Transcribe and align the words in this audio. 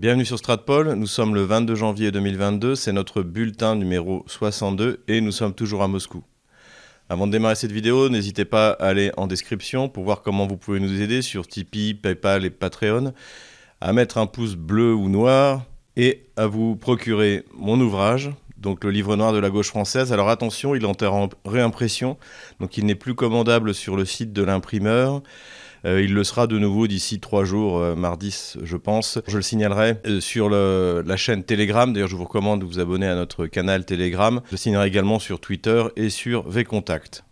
Bienvenue 0.00 0.24
sur 0.24 0.38
Stratpol, 0.38 0.94
nous 0.94 1.06
sommes 1.06 1.34
le 1.34 1.42
22 1.42 1.74
janvier 1.74 2.10
2022, 2.10 2.74
c'est 2.74 2.90
notre 2.90 3.20
bulletin 3.20 3.76
numéro 3.76 4.24
62 4.28 5.04
et 5.08 5.20
nous 5.20 5.30
sommes 5.30 5.52
toujours 5.52 5.82
à 5.82 5.88
Moscou. 5.88 6.24
Avant 7.10 7.26
de 7.26 7.32
démarrer 7.32 7.54
cette 7.54 7.70
vidéo, 7.70 8.08
n'hésitez 8.08 8.46
pas 8.46 8.70
à 8.70 8.86
aller 8.86 9.12
en 9.18 9.26
description 9.26 9.90
pour 9.90 10.04
voir 10.04 10.22
comment 10.22 10.46
vous 10.46 10.56
pouvez 10.56 10.80
nous 10.80 11.02
aider 11.02 11.20
sur 11.20 11.46
Tipeee, 11.46 11.92
PayPal 11.92 12.46
et 12.46 12.50
Patreon, 12.50 13.12
à 13.82 13.92
mettre 13.92 14.16
un 14.16 14.24
pouce 14.24 14.54
bleu 14.54 14.94
ou 14.94 15.10
noir 15.10 15.66
et 15.98 16.24
à 16.38 16.46
vous 16.46 16.76
procurer 16.76 17.44
mon 17.52 17.78
ouvrage, 17.78 18.30
donc 18.56 18.84
le 18.84 18.90
livre 18.90 19.16
noir 19.16 19.34
de 19.34 19.38
la 19.38 19.50
gauche 19.50 19.68
française. 19.68 20.14
Alors 20.14 20.30
attention, 20.30 20.74
il 20.74 20.82
est 20.82 21.04
en 21.04 21.28
réimpression, 21.44 22.16
donc 22.58 22.78
il 22.78 22.86
n'est 22.86 22.94
plus 22.94 23.14
commandable 23.14 23.74
sur 23.74 23.96
le 23.96 24.06
site 24.06 24.32
de 24.32 24.42
l'imprimeur. 24.42 25.22
Euh, 25.86 26.02
il 26.02 26.12
le 26.12 26.24
sera 26.24 26.46
de 26.46 26.58
nouveau 26.58 26.86
d'ici 26.86 27.20
trois 27.20 27.44
jours, 27.44 27.78
euh, 27.78 27.94
mardi, 27.94 28.36
je 28.62 28.76
pense. 28.76 29.18
Je 29.26 29.36
le 29.36 29.42
signalerai 29.42 29.96
euh, 30.06 30.20
sur 30.20 30.50
la 30.50 31.16
chaîne 31.16 31.42
Telegram. 31.44 31.92
D'ailleurs, 31.92 32.08
je 32.08 32.16
vous 32.16 32.24
recommande 32.24 32.60
de 32.60 32.66
vous 32.66 32.78
abonner 32.78 33.06
à 33.06 33.14
notre 33.14 33.46
canal 33.46 33.84
Telegram. 33.84 34.40
Je 34.46 34.52
le 34.52 34.56
signalerai 34.56 34.88
également 34.88 35.18
sur 35.18 35.40
Twitter 35.40 35.84
et 35.96 36.10
sur 36.10 36.48
VContact. 36.48 37.24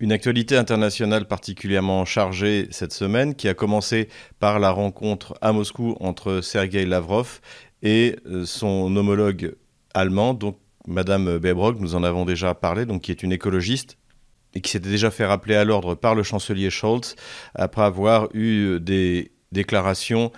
Une 0.00 0.12
actualité 0.12 0.56
internationale 0.56 1.26
particulièrement 1.26 2.04
chargée 2.04 2.68
cette 2.70 2.92
semaine 2.92 3.34
qui 3.34 3.48
a 3.48 3.54
commencé 3.54 4.08
par 4.38 4.58
la 4.58 4.70
rencontre 4.70 5.34
à 5.40 5.52
Moscou 5.52 5.96
entre 6.00 6.40
Sergei 6.40 6.84
Lavrov 6.84 7.40
et 7.82 8.16
son 8.44 8.94
homologue 8.96 9.54
allemand, 9.94 10.34
donc 10.34 10.58
Madame 10.86 11.38
Bebrog, 11.38 11.80
nous 11.80 11.94
en 11.94 12.02
avons 12.02 12.24
déjà 12.24 12.54
parlé, 12.54 12.86
donc 12.86 13.02
qui 13.02 13.12
est 13.12 13.22
une 13.22 13.32
écologiste 13.32 13.96
et 14.54 14.60
qui 14.60 14.70
s'était 14.70 14.88
déjà 14.88 15.10
fait 15.10 15.24
rappeler 15.24 15.54
à 15.54 15.64
l'ordre 15.64 15.94
par 15.94 16.14
le 16.14 16.22
chancelier 16.22 16.70
Scholz 16.70 17.16
après 17.54 17.82
avoir 17.82 18.28
eu 18.34 18.78
des 18.80 19.32
déclarations 19.52 20.32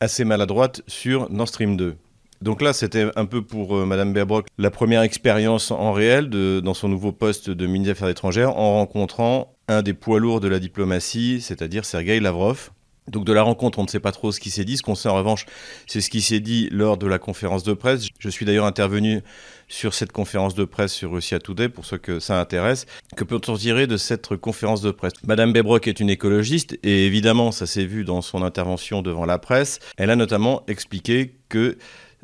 assez 0.00 0.24
maladroites 0.24 0.82
sur 0.86 1.30
Nord 1.30 1.48
Stream 1.48 1.76
2. 1.76 1.96
Donc 2.42 2.60
là, 2.60 2.72
c'était 2.72 3.06
un 3.14 3.24
peu 3.24 3.42
pour 3.42 3.76
euh, 3.76 3.86
Madame 3.86 4.12
Baerbock 4.12 4.46
la 4.58 4.70
première 4.70 5.02
expérience 5.02 5.70
en 5.70 5.92
réel 5.92 6.28
dans 6.28 6.74
son 6.74 6.88
nouveau 6.88 7.12
poste 7.12 7.50
de 7.50 7.66
ministre 7.66 7.84
des 7.84 7.90
Affaires 7.92 8.08
étrangères 8.08 8.56
en 8.58 8.74
rencontrant 8.74 9.54
un 9.68 9.82
des 9.82 9.94
poids 9.94 10.18
lourds 10.18 10.40
de 10.40 10.48
la 10.48 10.58
diplomatie, 10.58 11.40
c'est-à-dire 11.40 11.84
Sergei 11.84 12.18
Lavrov. 12.18 12.70
Donc 13.08 13.24
de 13.24 13.32
la 13.32 13.42
rencontre, 13.42 13.78
on 13.78 13.82
ne 13.82 13.88
sait 13.88 14.00
pas 14.00 14.12
trop 14.12 14.30
ce 14.30 14.38
qui 14.38 14.50
s'est 14.50 14.64
dit. 14.64 14.76
Ce 14.76 14.82
qu'on 14.82 14.94
sait 14.94 15.08
en 15.08 15.14
revanche, 15.14 15.46
c'est 15.86 16.00
ce 16.00 16.08
qui 16.08 16.22
s'est 16.22 16.40
dit 16.40 16.68
lors 16.70 16.96
de 16.96 17.06
la 17.06 17.18
conférence 17.18 17.64
de 17.64 17.72
presse. 17.72 18.06
Je 18.18 18.28
suis 18.28 18.46
d'ailleurs 18.46 18.66
intervenu 18.66 19.22
sur 19.68 19.94
cette 19.94 20.12
conférence 20.12 20.54
de 20.54 20.64
presse 20.64 20.92
sur 20.92 21.12
Russia 21.12 21.38
Today, 21.38 21.68
pour 21.68 21.84
ceux 21.84 21.98
que 21.98 22.20
ça 22.20 22.38
intéresse. 22.38 22.86
Que 23.16 23.24
peut-on 23.24 23.56
tirer 23.56 23.86
de 23.86 23.96
cette 23.96 24.36
conférence 24.36 24.82
de 24.82 24.90
presse? 24.90 25.14
Madame 25.26 25.52
Bebrock 25.52 25.88
est 25.88 25.98
une 25.98 26.10
écologiste, 26.10 26.78
et 26.82 27.06
évidemment, 27.06 27.50
ça 27.52 27.66
s'est 27.66 27.86
vu 27.86 28.04
dans 28.04 28.22
son 28.22 28.42
intervention 28.42 29.02
devant 29.02 29.24
la 29.24 29.38
presse. 29.38 29.80
Elle 29.96 30.10
a 30.10 30.16
notamment 30.16 30.62
expliqué 30.68 31.34
que 31.48 31.78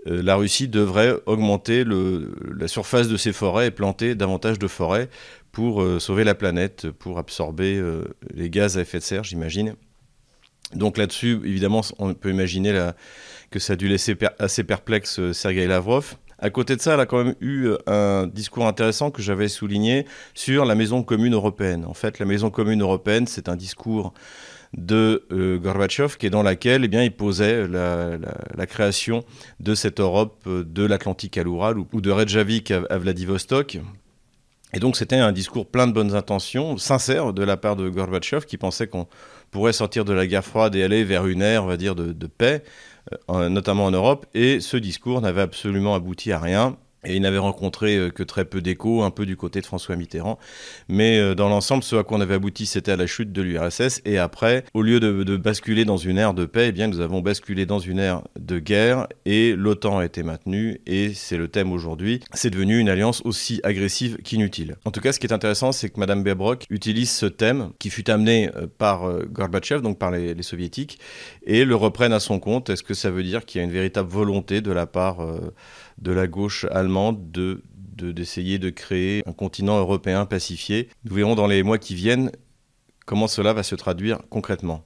euh, 0.07 0.23
la 0.23 0.37
Russie 0.37 0.69
devrait 0.69 1.15
augmenter 1.27 1.85
la 1.85 2.69
surface 2.69 3.09
de 3.09 3.17
ses 3.17 3.33
forêts 3.33 3.67
et 3.67 3.71
planter 3.71 4.15
davantage 4.15 4.59
de 4.59 4.69
forêts 4.69 5.09
pour 5.51 5.83
euh, 5.83 5.99
sauver 5.99 6.25
la 6.25 6.35
planète, 6.35 6.91
pour 6.91 7.19
absorber 7.19 7.77
euh, 7.77 8.05
les 8.35 8.51
gaz 8.51 8.79
à 8.79 8.83
effet 8.83 8.99
de 8.99 9.03
serre, 9.03 9.25
j'imagine. 9.25 9.75
Donc 10.75 10.99
là-dessus, 10.99 11.41
évidemment, 11.45 11.81
on 11.99 12.15
peut 12.15 12.31
imaginer 12.31 12.91
que 13.51 13.59
ça 13.59 13.73
a 13.73 13.77
dû 13.77 13.89
laisser 13.89 14.17
assez 14.39 14.65
perplexe 14.65 15.19
euh, 15.19 15.33
Sergei 15.33 15.67
Lavrov. 15.67 16.17
À 16.39 16.51
côté 16.51 16.77
de 16.77 16.81
ça, 16.81 16.95
elle 16.95 17.01
a 17.01 17.07
quand 17.07 17.25
même 17.25 17.35
eu 17.41 17.67
euh, 17.67 17.79
un 17.87 18.27
discours 18.27 18.67
intéressant 18.67 19.11
que 19.11 19.23
j'avais 19.23 19.49
souligné 19.49 20.05
sur 20.35 20.65
la 20.65 20.75
maison 20.75 21.03
commune 21.03 21.35
européenne. 21.35 21.85
En 21.87 21.95
fait, 21.95 22.19
la 22.19 22.27
maison 22.27 22.51
commune 22.51 22.83
européenne, 22.83 23.27
c'est 23.27 23.49
un 23.49 23.57
discours 23.57 24.13
de 24.77 25.25
euh, 25.33 25.59
Gorbatchev 25.59 26.17
qui 26.19 26.27
est 26.27 26.31
dans 26.31 26.43
laquelle 26.43 26.85
eh 26.85 26.89
bien, 26.89 27.03
il 27.03 27.13
posait 27.13 27.67
la, 27.67 28.67
création 28.67 29.25
de 29.61 29.75
cette 29.75 29.99
Europe 29.99 30.47
de 30.47 30.85
l'Atlantique 30.85 31.39
à 31.39 31.43
l'Oural 31.43 31.79
ou, 31.79 32.01
de 32.01 32.11
Reykjavik 32.11 32.71
à 32.71 32.99
Vladivostok. 32.99 33.79
Et 34.75 34.81
donc 34.81 34.97
c'était 34.97 35.17
un 35.17 35.33
discours 35.33 35.67
plein 35.67 35.87
de 35.87 35.93
bonnes 35.93 36.15
intentions, 36.15 36.77
sincère 36.77 37.33
de 37.33 37.43
la 37.43 37.57
part 37.57 37.77
de 37.77 37.89
Gorbatchev, 37.89 38.45
qui 38.45 38.59
pensait 38.59 38.87
qu'on 38.87 39.07
pourrait 39.51 39.73
sortir 39.73 40.05
de 40.05 40.13
la 40.13 40.27
guerre 40.27 40.45
froide 40.45 40.75
et 40.75 40.83
aller 40.83 41.05
vers 41.05 41.27
une 41.27 41.41
ère, 41.41 41.65
on 41.65 41.67
va 41.67 41.77
dire, 41.77 41.95
de, 41.95 42.27
paix, 42.27 42.63
euh, 43.31 43.49
notamment 43.49 43.87
en 43.87 43.91
Europe. 43.91 44.27
Et 44.35 44.61
ce 44.61 44.77
discours 44.77 45.21
n'avait 45.23 45.41
absolument 45.41 45.95
abouti 45.95 46.33
à 46.33 46.39
rien. 46.39 46.77
Et 47.05 47.15
il 47.15 47.23
n'avait 47.23 47.39
rencontré 47.39 47.97
euh, 47.97 48.11
que 48.11 48.25
très 48.25 48.45
peu 48.45 48.61
d'écho, 48.61 49.03
un 49.03 49.11
peu 49.11 49.25
du 49.25 49.37
côté 49.37 49.61
de 49.61 49.67
François 49.67 49.95
Mitterrand. 49.95 50.39
Mais 50.89 51.19
euh, 51.19 51.35
dans 51.37 51.49
l'ensemble, 51.49 51.85
ce 51.85 51.95
à 51.95 52.03
quoi 52.03 52.19
on 52.19 52.21
avait 52.21 52.35
abouti, 52.35 52.67
c'était 52.67 52.91
à 52.91 52.97
la 52.97 53.07
chute 53.07 53.33
de 53.33 53.41
l'URSS. 53.41 54.01
Et 54.05 54.19
après, 54.19 54.65
au 54.75 54.83
lieu 54.83 54.99
de, 54.99 55.37
basculer 55.37 55.85
dans 55.85 55.97
une 55.97 56.19
ère 56.19 56.35
de 56.35 56.45
paix, 56.45 56.69
eh 56.69 56.73
bien, 56.73 56.89
nous 56.89 57.01
avons 57.01 57.21
basculé 57.21 57.67
dans 57.67 57.79
une 57.79 58.01
ère 58.01 58.23
de 58.39 58.59
guerre. 58.59 59.07
Et 59.27 59.55
l'OTAN 59.55 59.99
a 59.99 60.05
été 60.05 60.25
maintenue. 60.25 60.81
Et 60.87 61.15
c'est 61.15 61.37
le 61.37 61.47
thème 61.47 61.71
aujourd'hui. 61.71 62.21
C'est 62.35 62.51
devenu 62.51 62.79
une 62.79 62.89
alliance 62.89 63.23
aussi 63.25 63.61
agressive 63.63 64.19
qu'inutile. 64.25 64.77
En 64.85 64.91
tout 64.91 65.01
cas, 65.01 65.13
ce 65.13 65.21
qui 65.21 65.27
est 65.29 65.33
intéressant, 65.33 65.71
c'est 65.71 65.91
que 65.91 66.01
Mme 66.01 66.25
Berbrock 66.25 66.67
utilise 66.69 67.13
ce 67.13 67.27
thème 67.27 67.71
qui 67.79 67.91
fut 67.91 68.11
amené 68.11 68.51
euh, 68.57 68.67
par 68.67 69.09
Gorbatchev, 69.31 69.83
donc 69.83 69.99
par 69.99 70.11
les, 70.11 70.43
soviétiques, 70.43 70.99
et 71.47 71.65
le 71.65 71.77
reprenne 71.77 72.13
à 72.13 72.21
son 72.21 72.41
compte. 72.41 72.71
Est-ce 72.71 72.83
que 72.83 72.95
ça 72.95 73.11
veut 73.11 73.23
dire 73.23 73.45
qu'il 73.45 73.61
y 73.61 73.63
a 73.63 73.65
une 73.65 73.73
véritable 73.73 74.09
volonté 74.09 74.61
de 74.61 74.73
la 74.73 74.87
part 74.87 75.19
de 76.01 76.13
la 76.13 76.27
gauche 76.27 76.65
allemande 76.71 76.88
de 77.13 77.63
d'essayer 77.99 78.61
de, 78.61 78.71
créer 78.71 79.25
un 79.27 79.33
continent 79.33 79.77
européen 79.77 80.25
pacifié. 80.25 80.89
Nous 81.05 81.17
verrons 81.17 81.35
dans 81.35 81.49
les 81.49 81.65
mois 81.65 81.79
qui 81.79 81.97
viennent 81.97 82.31
comment 83.07 83.27
cela 83.27 83.53
va 83.53 83.65
se 83.65 83.75
traduire 83.75 84.21
concrètement. 84.31 84.85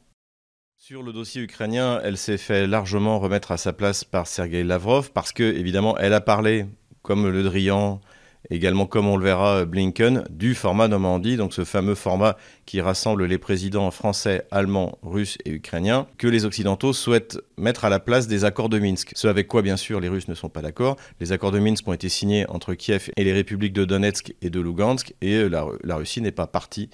Sur 0.79 1.03
le 1.03 1.13
dossier 1.13 1.43
ukrainien, 1.43 2.01
elle 2.03 2.17
s'est 2.17 2.39
fait 2.39 2.67
largement 2.67 3.19
remettre 3.19 3.53
à 3.53 3.59
sa 3.59 3.75
place 3.75 4.03
par 4.03 4.27
Sergei 4.27 4.65
Lavrov 4.65 5.13
parce 5.13 5.33
que, 5.33 5.43
évidemment, 5.43 5.97
elle 5.99 6.15
a 6.15 6.23
parlé, 6.23 6.67
comme 7.03 7.29
Le 7.29 7.43
Drian 7.43 8.01
également, 8.51 8.87
comme 8.87 9.07
on 9.07 9.17
le 9.17 9.25
verra, 9.25 9.59
euh, 9.59 9.65
Blinken, 9.65 10.25
du 10.31 10.55
format 10.55 10.89
Normandie, 10.89 11.37
donc 11.37 11.55
ce 11.55 11.65
fameux 11.65 11.95
format 11.95 12.37
qui 12.67 12.81
rassemble 12.81 13.25
les 13.25 13.39
présidents 13.39 13.91
français, 13.91 14.47
allemands, 14.51 14.99
russes 15.03 15.39
et 15.45 15.51
ukrainiens, 15.51 16.07
que 16.19 16.27
les 16.27 16.45
Occidentaux 16.45 16.93
souhaitent 16.93 17.39
mettre 17.57 17.85
à 17.85 17.89
la 17.89 18.01
place 18.01 18.27
des 18.27 18.45
accords 18.45 18.69
de 18.69 18.79
Minsk. 18.79 19.13
Ce 19.15 19.29
avec 19.29 19.49
quoi, 19.49 19.63
bien 19.63 19.77
sûr, 19.77 20.01
les 20.01 20.09
Russes 20.09 20.29
ne 20.29 20.35
sont 20.35 20.49
pas 20.49 20.63
d'accord. 20.63 20.97
Les 21.21 21.33
accords 21.33 21.53
de 21.53 21.59
Minsk 21.59 21.87
ont 21.87 21.93
été 21.93 22.09
signés 22.09 22.49
entre 22.49 22.75
Kiev 22.75 23.11
et 23.17 23.25
les 23.25 23.33
républiques 23.33 23.73
de 23.73 23.85
Donetsk 23.85 24.35
et 24.43 24.51
de 24.51 24.61
Lugansk, 24.61 25.15
et 25.21 25.35
euh, 25.35 25.49
la, 25.49 25.67
la 25.85 25.97
Russie 25.97 26.21
n'est 26.21 26.33
pas 26.33 26.47
partie 26.47 26.91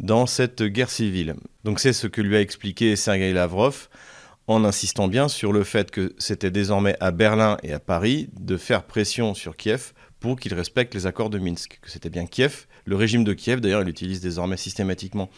dans 0.00 0.26
cette 0.26 0.62
guerre 0.62 0.90
civile. 0.90 1.34
Donc 1.64 1.80
c'est 1.80 1.92
ce 1.92 2.06
que 2.06 2.20
lui 2.20 2.36
a 2.36 2.40
expliqué 2.40 2.96
Sergei 2.96 3.32
Lavrov 3.32 3.88
en 4.46 4.64
insistant 4.64 5.08
bien 5.08 5.28
sur 5.28 5.52
le 5.52 5.64
fait 5.64 5.90
que 5.90 6.14
c'était 6.18 6.50
désormais 6.50 6.96
à 7.00 7.10
Berlin 7.10 7.56
et 7.62 7.72
à 7.72 7.80
Paris 7.80 8.28
de 8.38 8.56
faire 8.56 8.84
pression 8.84 9.34
sur 9.34 9.56
Kiev 9.56 9.92
pour 10.24 10.40
qu'il 10.40 10.54
respecte 10.54 10.94
les 10.94 11.06
accords 11.06 11.28
de 11.28 11.38
Minsk, 11.38 11.78
que 11.82 11.90
c'était 11.90 12.08
bien 12.08 12.24
Kiev. 12.24 12.64
Le 12.86 12.96
régime 12.96 13.24
de 13.24 13.34
Kiev, 13.34 13.60
d'ailleurs, 13.60 13.82
il 13.82 13.90
utilise 13.90 14.22
désormais 14.22 14.56
systématiquement 14.56 15.28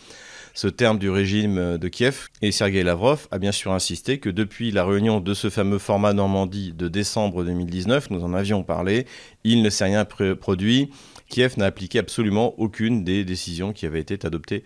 ce 0.55 0.69
terme 0.69 1.01
du 1.01 1.11
régime 1.11 1.77
de 1.77 1.89
Kiev. 1.89 2.29
Et 2.41 2.53
Sergei 2.53 2.85
Lavrov 2.85 3.27
a 3.33 3.41
bien 3.41 3.51
sûr 3.51 3.73
insisté 3.73 4.21
que 4.21 4.31
depuis 4.31 4.71
la 4.71 4.85
réunion 4.85 5.19
de 5.19 5.35
ce 5.35 5.51
fameux 5.51 5.81
format 5.81 6.13
Normandie 6.13 6.73
de 6.73 6.87
décembre 6.87 7.43
2019, 7.43 8.11
nous 8.11 8.23
en 8.23 8.33
avions 8.33 8.63
parlé, 8.63 9.07
il 9.43 9.61
ne 9.61 9.71
s'est 9.71 9.87
rien 9.87 10.05
produit. 10.05 10.89
Kiev 11.29 11.55
n'a 11.59 11.65
appliqué 11.67 11.99
absolument 11.99 12.55
aucune 12.57 13.03
des 13.03 13.25
décisions 13.25 13.73
qui 13.73 13.87
avaient 13.87 13.99
été 13.99 14.25
adoptées 14.25 14.63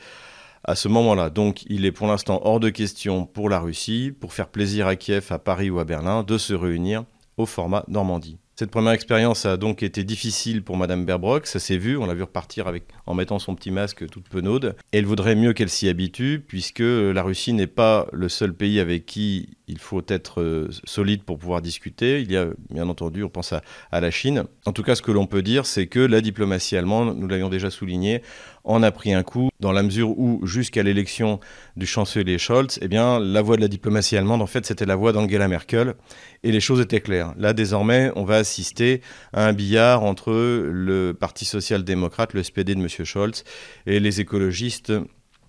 à 0.64 0.75
ce 0.75 0.88
moment-là. 0.88 1.31
Donc 1.31 1.62
il 1.70 1.87
est 1.87 1.92
pour 1.92 2.08
l'instant 2.08 2.42
hors 2.44 2.60
de 2.60 2.69
question 2.69 3.25
pour 3.25 3.48
la 3.48 3.58
Russie, 3.58 4.12
pour 4.20 4.34
faire 4.34 4.48
plaisir 4.48 4.87
à 4.87 4.97
Kiev, 4.97 5.28
à 5.31 5.38
Paris 5.38 5.70
ou 5.70 5.78
à 5.78 5.87
Berlin, 5.87 6.25
de 6.25 6.37
se 6.37 6.52
réunir 6.52 7.04
au 7.38 7.47
format 7.47 7.87
Normandie. 7.88 8.37
Cette 8.60 8.71
première 8.71 8.93
expérience 8.93 9.47
a 9.47 9.56
donc 9.56 9.82
été 9.82 10.04
difficile 10.04 10.62
pour 10.62 10.76
Madame 10.76 11.06
Berbrock, 11.06 11.47
ça 11.47 11.59
s'est 11.59 11.78
vu, 11.78 11.97
on 11.97 12.04
l'a 12.04 12.12
vu 12.12 12.25
repartir 12.25 12.69
avec, 12.69 12.84
en 13.06 13.15
mettant 13.15 13.38
son 13.38 13.54
petit 13.54 13.71
masque 13.71 14.06
toute 14.10 14.28
penaude. 14.28 14.76
Elle 14.93 15.06
voudrait 15.06 15.34
mieux 15.34 15.54
qu'elle 15.54 15.71
s'y 15.71 15.88
habitue, 15.88 16.44
puisque 16.47 16.81
la 16.81 17.22
Russie 17.22 17.54
n'est 17.54 17.66
pas 17.66 18.06
le 18.12 18.28
seul 18.28 18.53
pays 18.53 18.78
avec 18.78 19.06
qui 19.06 19.49
il 19.66 19.78
faut 19.78 20.03
être 20.09 20.43
euh, 20.43 20.69
solide 20.84 21.22
pour 21.22 21.38
pouvoir 21.38 21.62
discuter. 21.62 22.20
Il 22.20 22.31
y 22.31 22.37
a, 22.37 22.49
bien 22.69 22.87
entendu, 22.90 23.23
on 23.23 23.31
pense 23.31 23.55
à 23.55 24.00
la 24.00 24.11
Chine. 24.11 24.44
En 24.67 24.73
tout 24.73 24.82
cas, 24.82 24.94
ce 24.94 25.00
que 25.00 25.12
l'on 25.12 25.26
peut 25.26 25.40
dire, 25.40 25.64
c'est 25.64 25.87
que 25.87 26.00
la 26.00 26.20
diplomatie 26.20 26.76
allemande, 26.76 27.17
nous 27.17 27.29
l'avions 27.29 27.49
déjà 27.49 27.70
souligné, 27.70 28.20
en 28.64 28.82
a 28.82 28.90
pris 28.90 29.12
un 29.12 29.22
coup, 29.22 29.48
dans 29.60 29.72
la 29.72 29.82
mesure 29.82 30.18
où, 30.18 30.46
jusqu'à 30.46 30.82
l'élection 30.82 31.40
du 31.76 31.86
chancelier 31.86 32.38
Scholz, 32.38 32.78
eh 32.82 32.88
bien, 32.88 33.18
la 33.18 33.42
voix 33.42 33.56
de 33.56 33.60
la 33.60 33.68
diplomatie 33.68 34.16
allemande, 34.16 34.42
en 34.42 34.46
fait, 34.46 34.66
c'était 34.66 34.86
la 34.86 34.96
voix 34.96 35.12
d'Angela 35.12 35.48
Merkel, 35.48 35.94
et 36.42 36.52
les 36.52 36.60
choses 36.60 36.80
étaient 36.80 37.00
claires. 37.00 37.34
Là, 37.38 37.52
désormais, 37.52 38.10
on 38.16 38.24
va 38.24 38.36
assister 38.36 39.00
à 39.32 39.46
un 39.46 39.52
billard 39.52 40.02
entre 40.02 40.32
le 40.32 41.12
Parti 41.12 41.44
social-démocrate, 41.44 42.34
le 42.34 42.42
SPD 42.42 42.74
de 42.74 42.80
M. 42.80 42.88
Scholz, 42.88 43.44
et 43.86 44.00
les 44.00 44.20
écologistes 44.20 44.92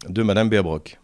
de 0.07 0.23
Mme 0.23 0.49
Baerbock. 0.49 0.97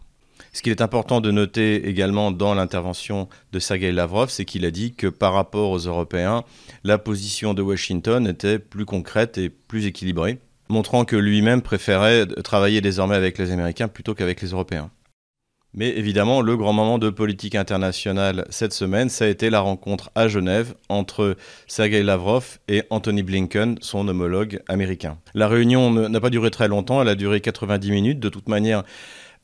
Ce 0.54 0.62
qu'il 0.64 0.72
est 0.72 0.82
important 0.82 1.22
de 1.22 1.30
noter 1.30 1.88
également 1.88 2.32
dans 2.32 2.56
l'intervention 2.56 3.28
de 3.52 3.60
Sergei 3.60 3.92
Lavrov, 3.92 4.32
c'est 4.32 4.46
qu'il 4.46 4.66
a 4.66 4.72
dit 4.72 4.96
que 4.96 5.08
par 5.08 5.34
rapport 5.34 5.70
aux 5.70 5.78
Européens, 5.78 6.44
la 6.84 6.98
position 6.98 7.54
de 7.54 7.62
Washington 7.62 8.28
était 8.28 8.58
plus 8.58 8.86
concrète 8.86 9.38
et 9.38 9.50
plus 9.50 9.86
équilibrée, 9.86 10.40
montrant 10.70 11.06
que 11.06 11.16
lui-même 11.16 11.62
préférait 11.62 12.26
travailler 12.44 12.82
désormais 12.82 13.16
avec 13.16 13.38
les 13.38 13.52
Américains 13.52 13.88
plutôt 13.88 14.14
qu'avec 14.14 14.42
les 14.42 14.50
Européens. 14.50 14.92
Mais 15.74 15.90
évidemment, 15.90 16.42
le 16.42 16.58
grand 16.58 16.74
moment 16.74 16.98
de 16.98 17.10
politique 17.10 17.54
internationale 17.54 18.48
cette 18.50 18.74
semaine, 18.74 19.10
ça 19.10 19.26
a 19.26 19.28
été 19.28 19.50
la 19.50 19.60
rencontre 19.60 20.10
à 20.16 20.28
Genève 20.28 20.74
entre 20.90 21.36
Sergei 21.68 22.02
Lavrov 22.02 22.58
et 22.68 22.84
Anthony 22.90 23.22
Blinken, 23.22 23.78
son 23.82 24.08
homologue 24.08 24.62
américain. 24.68 25.20
La 25.36 25.48
réunion 25.48 25.92
n'a 25.92 26.20
pas 26.20 26.32
duré 26.32 26.50
très 26.50 26.68
longtemps, 26.68 27.02
elle 27.02 27.10
a 27.10 27.16
duré 27.16 27.42
90 27.42 27.92
minutes. 27.92 28.20
De 28.20 28.30
toute 28.30 28.50
manière, 28.50 28.84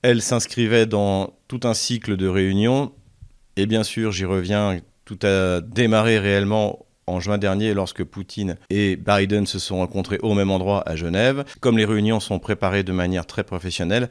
elle 0.01 0.21
s'inscrivait 0.21 0.85
dans 0.85 1.33
tout 1.47 1.59
un 1.65 1.73
cycle 1.73 2.17
de 2.17 2.27
réunions. 2.27 2.93
Et 3.55 3.67
bien 3.67 3.83
sûr, 3.83 4.11
j'y 4.11 4.25
reviens, 4.25 4.79
tout 5.05 5.19
a 5.23 5.61
démarré 5.61 6.17
réellement 6.17 6.82
en 7.07 7.19
juin 7.19 7.37
dernier 7.37 7.73
lorsque 7.73 8.03
Poutine 8.03 8.57
et 8.69 8.95
Biden 8.95 9.45
se 9.45 9.59
sont 9.59 9.77
rencontrés 9.77 10.19
au 10.21 10.33
même 10.33 10.51
endroit 10.51 10.87
à 10.87 10.95
Genève. 10.95 11.43
Comme 11.59 11.77
les 11.77 11.85
réunions 11.85 12.19
sont 12.19 12.39
préparées 12.39 12.83
de 12.83 12.91
manière 12.91 13.25
très 13.25 13.43
professionnelle, 13.43 14.09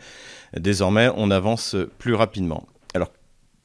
désormais 0.56 1.10
on 1.16 1.30
avance 1.30 1.76
plus 1.98 2.14
rapidement. 2.14 2.66
Alors 2.94 3.08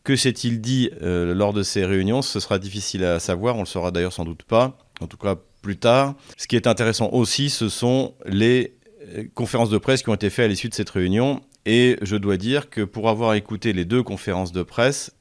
que 0.04 0.16
s'est-il 0.16 0.62
dit 0.62 0.90
euh, 1.02 1.34
lors 1.34 1.54
de 1.54 1.64
ces 1.64 1.86
réunions? 1.86 2.22
Ce 2.22 2.40
sera 2.40 2.60
difficile 2.60 3.04
à 3.04 3.20
savoir, 3.20 3.58
on 3.58 3.62
le 3.62 3.66
saura 3.66 3.92
d'ailleurs 3.92 4.14
sans 4.14 4.24
doute 4.24 4.44
pas, 4.44 4.78
en 5.02 5.08
tout 5.08 5.18
cas 5.18 5.36
plus 5.62 5.78
tard. 5.78 6.16
Ce 6.38 6.48
qui 6.48 6.56
est 6.56 6.68
intéressant 6.68 7.10
aussi, 7.12 7.50
ce 7.50 7.68
sont 7.68 8.14
les 8.26 8.78
euh, 9.16 9.26
conférences 9.36 9.70
de 9.70 9.78
presse 9.78 10.04
qui 10.04 10.10
ont 10.10 10.16
été 10.16 10.30
faites 10.30 10.46
à 10.46 10.48
l'issue 10.48 10.70
de 10.70 10.74
cette 10.74 10.90
réunion. 10.90 11.42
Et 11.66 11.98
je 12.02 12.16
dois 12.16 12.38
dire 12.38 12.70
que 12.70 12.82
pour 12.82 13.10
avoir 13.10 13.34
écouté 13.34 13.74
les 13.74 13.84
deux 13.84 14.02
conférences 14.02 14.54
de 14.54 14.64
presse, 14.64 15.12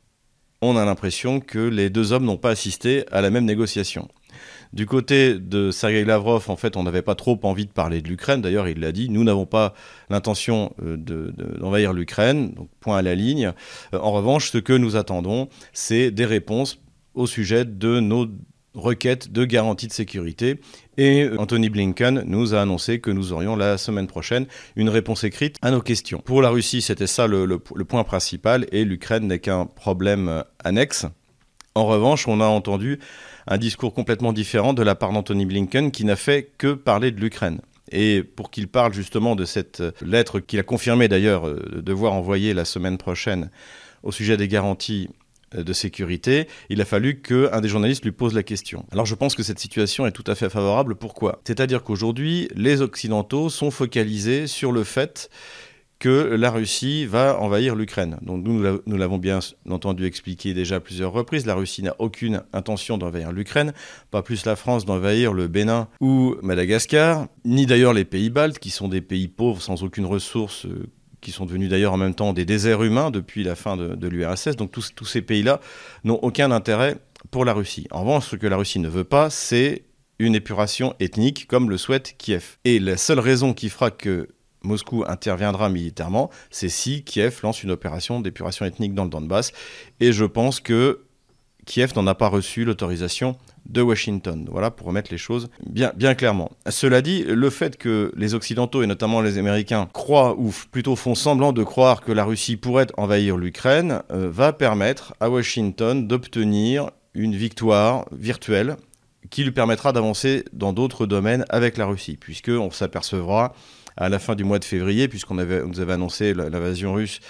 on 0.62 0.76
a 0.76 0.84
l'impression 0.84 1.40
que 1.40 1.58
les 1.58 1.90
deux 1.90 2.12
hommes 2.12 2.24
n'ont 2.24 2.36
pas 2.36 2.50
assisté 2.50 3.04
à 3.10 3.20
la 3.20 3.30
même 3.30 3.44
négociation. 3.44 4.08
Du 4.72 4.86
côté 4.86 5.38
de 5.38 5.70
Sergei 5.70 6.04
Lavrov, 6.04 6.50
en 6.50 6.56
fait, 6.56 6.76
on 6.76 6.82
n'avait 6.82 7.02
pas 7.02 7.14
trop 7.14 7.38
envie 7.44 7.66
de 7.66 7.70
parler 7.70 8.02
de 8.02 8.08
l'Ukraine. 8.08 8.42
D'ailleurs, 8.42 8.68
il 8.68 8.80
l'a 8.80 8.92
dit, 8.92 9.08
nous 9.08 9.24
n'avons 9.24 9.46
pas 9.46 9.74
l'intention 10.10 10.74
euh, 10.82 10.96
d'envahir 10.98 11.92
l'Ukraine, 11.92 12.52
donc 12.52 12.68
point 12.80 12.98
à 12.98 13.02
la 13.02 13.14
ligne. 13.14 13.52
Euh, 13.94 13.98
en 13.98 14.12
revanche, 14.12 14.50
ce 14.50 14.58
que 14.58 14.72
nous 14.72 14.96
attendons, 14.96 15.48
c'est 15.72 16.10
des 16.10 16.24
réponses 16.24 16.80
au 17.14 17.26
sujet 17.26 17.64
de 17.64 18.00
nos 18.00 18.26
requête 18.76 19.32
de 19.32 19.44
garantie 19.44 19.88
de 19.88 19.92
sécurité. 19.92 20.60
Et 20.98 21.24
euh, 21.24 21.36
Anthony 21.38 21.68
Blinken 21.68 22.22
nous 22.26 22.54
a 22.54 22.60
annoncé 22.60 23.00
que 23.00 23.10
nous 23.10 23.32
aurions 23.32 23.56
la 23.56 23.78
semaine 23.78 24.06
prochaine 24.06 24.46
une 24.76 24.88
réponse 24.88 25.24
écrite 25.24 25.56
à 25.62 25.70
nos 25.70 25.80
questions. 25.80 26.20
Pour 26.24 26.42
la 26.42 26.50
Russie, 26.50 26.82
c'était 26.82 27.06
ça 27.06 27.26
le, 27.26 27.58
point 27.58 28.04
principal, 28.04 28.66
et 28.70 28.84
l'Ukraine 28.84 29.26
n'est 29.26 29.38
qu'un 29.38 29.66
problème 29.66 30.28
euh, 30.28 30.42
annexe. 30.62 31.06
En 31.74 31.86
revanche, 31.86 32.28
on 32.28 32.40
a 32.40 32.46
entendu 32.46 32.98
un 33.46 33.58
discours 33.58 33.92
complètement 33.92 34.32
différent 34.32 34.72
de 34.72 34.82
la 34.82 34.94
part 34.94 35.12
d'Anthony 35.12 35.46
Blinken 35.46 35.90
qui 35.90 36.04
n'a 36.04 36.16
fait 36.16 36.50
que 36.56 36.74
parler 36.74 37.10
de 37.10 37.20
l'Ukraine. 37.20 37.60
Et 37.92 38.22
pour 38.22 38.50
qu'il 38.50 38.66
parle 38.66 38.92
justement 38.92 39.36
de 39.36 39.44
cette 39.44 39.80
euh, 39.80 39.92
lettre 40.04 40.40
qu'il 40.40 40.58
a 40.58 40.62
confirmé 40.62 41.08
d'ailleurs 41.08 41.48
devoir 41.76 42.12
envoyer 42.12 42.54
la 42.54 42.64
semaine 42.64 42.98
prochaine 42.98 43.50
au 44.02 44.12
sujet 44.12 44.36
des 44.36 44.48
garanties 44.48 45.08
de 45.52 45.72
sécurité, 45.72 46.48
il 46.70 46.80
a 46.80 46.84
fallu 46.84 47.20
qu'un 47.20 47.60
des 47.60 47.68
journalistes 47.68 48.04
lui 48.04 48.12
pose 48.12 48.34
la 48.34 48.42
question. 48.42 48.84
Alors 48.90 49.06
je 49.06 49.14
pense 49.14 49.34
que 49.34 49.42
cette 49.42 49.58
situation 49.58 50.06
est 50.06 50.12
tout 50.12 50.24
à 50.26 50.34
fait 50.34 50.50
favorable. 50.50 50.96
Pourquoi? 50.96 51.40
C'est-à-dire 51.46 51.82
qu'aujourd'hui, 51.82 52.48
les 52.54 52.82
Occidentaux 52.82 53.48
sont 53.48 53.70
focalisés 53.70 54.46
sur 54.46 54.72
le 54.72 54.84
fait 54.84 55.30
que 55.98 56.34
la 56.34 56.50
Russie 56.50 57.06
va 57.06 57.40
envahir 57.40 57.74
l'Ukraine. 57.74 58.18
Donc 58.20 58.44
nous, 58.44 58.62
nous 58.84 58.96
l'avons 58.96 59.18
bien 59.18 59.38
entendu 59.70 60.04
expliquer 60.04 60.52
déjà 60.52 60.76
à 60.76 60.80
plusieurs 60.80 61.12
reprises, 61.12 61.46
la 61.46 61.54
Russie 61.54 61.82
n'a 61.82 61.94
aucune 61.98 62.42
intention 62.52 62.98
d'envahir 62.98 63.32
l'Ukraine, 63.32 63.72
pas 64.10 64.22
plus 64.22 64.44
la 64.44 64.56
France 64.56 64.84
d'envahir 64.84 65.32
le 65.32 65.48
Bénin 65.48 65.88
ou 66.00 66.36
Madagascar, 66.42 67.28
ni 67.44 67.64
d'ailleurs 67.66 67.94
les 67.94 68.04
pays 68.04 68.30
baltes, 68.30 68.58
qui 68.58 68.70
sont 68.70 68.88
des 68.88 69.00
pays 69.00 69.28
pauvres 69.28 69.62
sans 69.62 69.82
aucune 69.82 70.06
ressource 70.06 70.66
euh, 70.66 70.86
qui 71.26 71.32
sont 71.32 71.44
devenus 71.44 71.68
d'ailleurs 71.68 71.92
en 71.92 71.96
même 71.96 72.14
temps 72.14 72.32
des 72.32 72.44
déserts 72.44 72.84
humains 72.84 73.10
depuis 73.10 73.42
la 73.42 73.56
fin 73.56 73.76
de, 73.76 74.06
l'URSS. 74.06 74.54
Donc 74.54 74.70
tous, 74.70 74.94
tous 74.94 75.06
ces 75.06 75.22
pays-là 75.22 75.58
n'ont 76.04 76.20
aucun 76.22 76.52
intérêt 76.52 76.98
pour 77.32 77.44
la 77.44 77.52
Russie. 77.52 77.88
En 77.90 78.02
revanche, 78.02 78.28
ce 78.28 78.36
que 78.36 78.46
la 78.46 78.56
Russie 78.56 78.78
ne 78.78 78.88
veut 78.88 79.02
pas, 79.02 79.28
c'est 79.28 79.82
une 80.20 80.36
épuration 80.36 80.94
ethnique 81.00 81.48
comme 81.48 81.68
le 81.68 81.78
souhaite 81.78 82.14
Kiev. 82.16 82.58
Et 82.64 82.78
la 82.78 82.96
seule 82.96 83.18
raison 83.18 83.54
qui 83.54 83.70
fera 83.70 83.90
que 83.90 84.28
Moscou 84.62 85.02
interviendra 85.04 85.68
militairement, 85.68 86.30
c'est 86.50 86.68
si 86.68 87.02
Kiev 87.02 87.40
lance 87.42 87.64
une 87.64 87.72
opération 87.72 88.20
d'épuration 88.20 88.64
ethnique 88.64 88.94
dans 88.94 89.02
le 89.02 89.10
Donbass. 89.10 89.50
Et 89.98 90.12
je 90.12 90.24
pense 90.24 90.60
que 90.60 91.06
Kiev 91.64 91.92
n'en 91.96 92.06
a 92.06 92.14
pas 92.14 92.28
reçu 92.28 92.64
l'autorisation 92.64 93.36
de 93.68 93.82
Washington. 93.82 94.46
Voilà, 94.50 94.70
pour 94.70 94.86
remettre 94.86 95.10
les 95.10 95.18
choses 95.18 95.48
bien, 95.64 95.92
bien 95.96 96.14
clairement. 96.14 96.50
Cela 96.68 97.02
dit, 97.02 97.24
le 97.24 97.50
fait 97.50 97.76
que 97.76 98.12
les 98.16 98.34
Occidentaux, 98.34 98.82
et 98.82 98.86
notamment 98.86 99.20
les 99.20 99.38
Américains, 99.38 99.88
croient, 99.92 100.36
ou 100.38 100.52
plutôt 100.70 100.96
font 100.96 101.14
semblant 101.14 101.52
de 101.52 101.62
croire 101.62 102.00
que 102.00 102.12
la 102.12 102.24
Russie 102.24 102.56
pourrait 102.56 102.86
envahir 102.96 103.36
l'Ukraine, 103.36 104.02
euh, 104.10 104.30
va 104.30 104.52
permettre 104.52 105.14
à 105.20 105.30
Washington 105.30 106.06
d'obtenir 106.06 106.90
une 107.14 107.34
victoire 107.34 108.06
virtuelle 108.12 108.76
qui 109.30 109.42
lui 109.42 109.50
permettra 109.50 109.92
d'avancer 109.92 110.44
dans 110.52 110.72
d'autres 110.72 111.06
domaines 111.06 111.44
avec 111.48 111.76
la 111.76 111.86
Russie, 111.86 112.16
puisqu'on 112.16 112.70
s'apercevra 112.70 113.54
à 113.96 114.08
la 114.08 114.18
fin 114.18 114.34
du 114.34 114.44
mois 114.44 114.58
de 114.58 114.64
février, 114.64 115.08
puisqu'on 115.08 115.38
avait, 115.38 115.64
nous 115.64 115.80
avait 115.80 115.94
annoncé 115.94 116.34
l'invasion 116.34 116.94
russe 116.94 117.20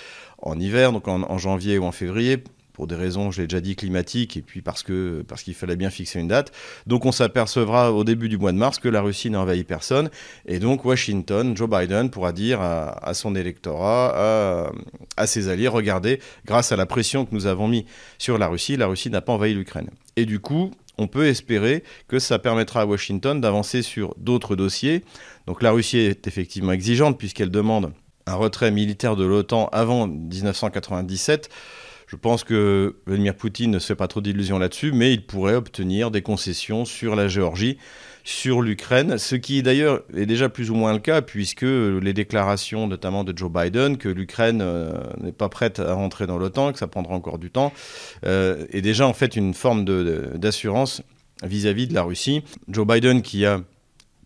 en 0.43 0.59
hiver, 0.59 0.93
donc 0.93 1.09
en 1.09 1.39
janvier 1.39 1.79
ou 1.79 1.85
en 1.85 1.93
février, 1.93 2.43
pour 2.77 2.87
des 2.87 2.95
raisons, 2.95 3.31
je 3.31 3.41
l'ai 3.41 3.47
déjà 3.47 3.63
dit, 3.63 3.75
climatiques, 3.75 4.37
et 4.37 4.43
puis 4.43 4.61
parce 4.61 4.83
que 4.83 5.25
parce 5.27 5.43
qu'il 5.43 5.55
fallait 5.55 5.77
bien 5.77 5.89
fixer 5.89 6.21
une 6.21 6.29
date. 6.29 6.53
Donc 6.87 7.07
on 7.07 7.11
s'apercevra 7.11 7.91
au 7.91 8.05
début 8.05 8.29
du 8.29 8.37
mois 8.37 8.53
de 8.53 8.59
mars 8.59 8.79
que 8.79 8.91
la 8.91 9.01
Russie 9.01 9.31
n'a 9.31 9.41
envahi 9.41 9.65
personne, 9.65 10.11
et 10.45 10.59
donc 10.59 10.85
Washington, 10.85 11.57
Joe 11.57 11.71
Biden 11.71 12.11
pourra 12.11 12.33
dire 12.33 12.61
à, 12.61 13.15
son 13.15 13.35
électorat, 13.35 14.71
à, 15.17 15.27
ses 15.27 15.49
alliés, 15.49 15.69
regardez, 15.69 16.21
grâce 16.45 16.71
à 16.71 16.77
la 16.77 16.85
pression 16.85 17.25
que 17.25 17.35
nous 17.35 17.47
avons 17.47 17.67
mis 17.67 17.87
sur 18.19 18.37
la 18.37 18.47
Russie, 18.47 18.77
la 18.77 18.89
Russie 18.89 19.09
n'a 19.09 19.23
pas 19.23 19.33
envahi 19.33 19.55
l'Ukraine. 19.55 19.89
Et 20.17 20.27
du 20.27 20.39
coup, 20.39 20.71
on 20.99 21.07
peut 21.07 21.29
espérer 21.29 21.83
que 22.09 22.19
ça 22.19 22.39
permettra 22.39 22.83
à 22.83 22.85
Washington 22.85 23.41
d'avancer 23.41 23.81
sur 23.81 24.15
d'autres 24.19 24.55
dossiers. 24.55 25.03
Donc 25.47 25.63
la 25.63 25.71
Russie 25.71 25.99
est 25.99 26.27
effectivement 26.27 26.73
exigeante 26.73 27.17
puisqu'elle 27.17 27.51
demande 27.51 27.93
un 28.27 28.35
retrait 28.35 28.71
militaire 28.71 29.17
de 29.17 29.25
l'OTAN 29.25 29.71
avant 29.73 30.07
1997. 30.07 31.49
Je 32.07 32.15
pense 32.15 32.45
que 32.45 32.97
Vladimir 33.07 33.35
Poutine 33.35 33.73
ne 33.73 33.79
se 33.81 33.89
fait 33.89 33.97
pas 33.97 34.07
trop 34.07 34.21
d'illusions 34.21 34.59
là-dessus, 34.59 34.93
mais 34.93 35.13
il 35.13 35.27
pourrait 35.27 35.57
obtenir 35.57 36.13
des 36.13 36.23
concessions 36.23 36.85
sur 36.85 37.17
la 37.17 37.27
Géorgie, 37.27 37.79
sur 38.23 38.63
l'Ukraine, 38.63 39.19
ce 39.19 39.35
qui 39.35 39.63
d'ailleurs 39.63 40.03
est 40.17 40.27
déjà 40.27 40.49
plus 40.49 40.71
ou 40.71 40.75
moins 40.75 40.93
le 40.93 41.01
cas, 41.01 41.21
puisque 41.21 41.63
les 41.63 42.13
déclarations 42.13 42.87
notamment 42.87 43.25
de 43.25 43.37
Joe 43.37 43.51
Biden, 43.51 43.99
que 43.99 44.09
l'Ukraine 44.09 44.61
euh, 44.63 45.01
n'est 45.21 45.33
pas 45.33 45.49
prête 45.49 45.81
à 45.81 45.95
rentrer 45.95 46.27
dans 46.27 46.39
l'OTAN, 46.39 46.73
que 46.73 46.79
ça 46.79 46.87
prendra 46.87 47.15
encore 47.15 47.39
du 47.39 47.51
temps, 47.51 47.73
euh, 48.25 48.67
est 48.71 48.83
déjà 48.83 49.07
en 49.07 49.13
fait 49.13 49.35
une 49.35 49.55
forme 49.55 49.85
d'assurance 49.85 51.03
vis-à-vis 51.43 51.89
de 51.89 51.95
la 51.95 52.03
Russie. 52.03 52.43
Joe 52.69 52.87
Biden 52.87 53.23
qui 53.23 53.45
a 53.47 53.61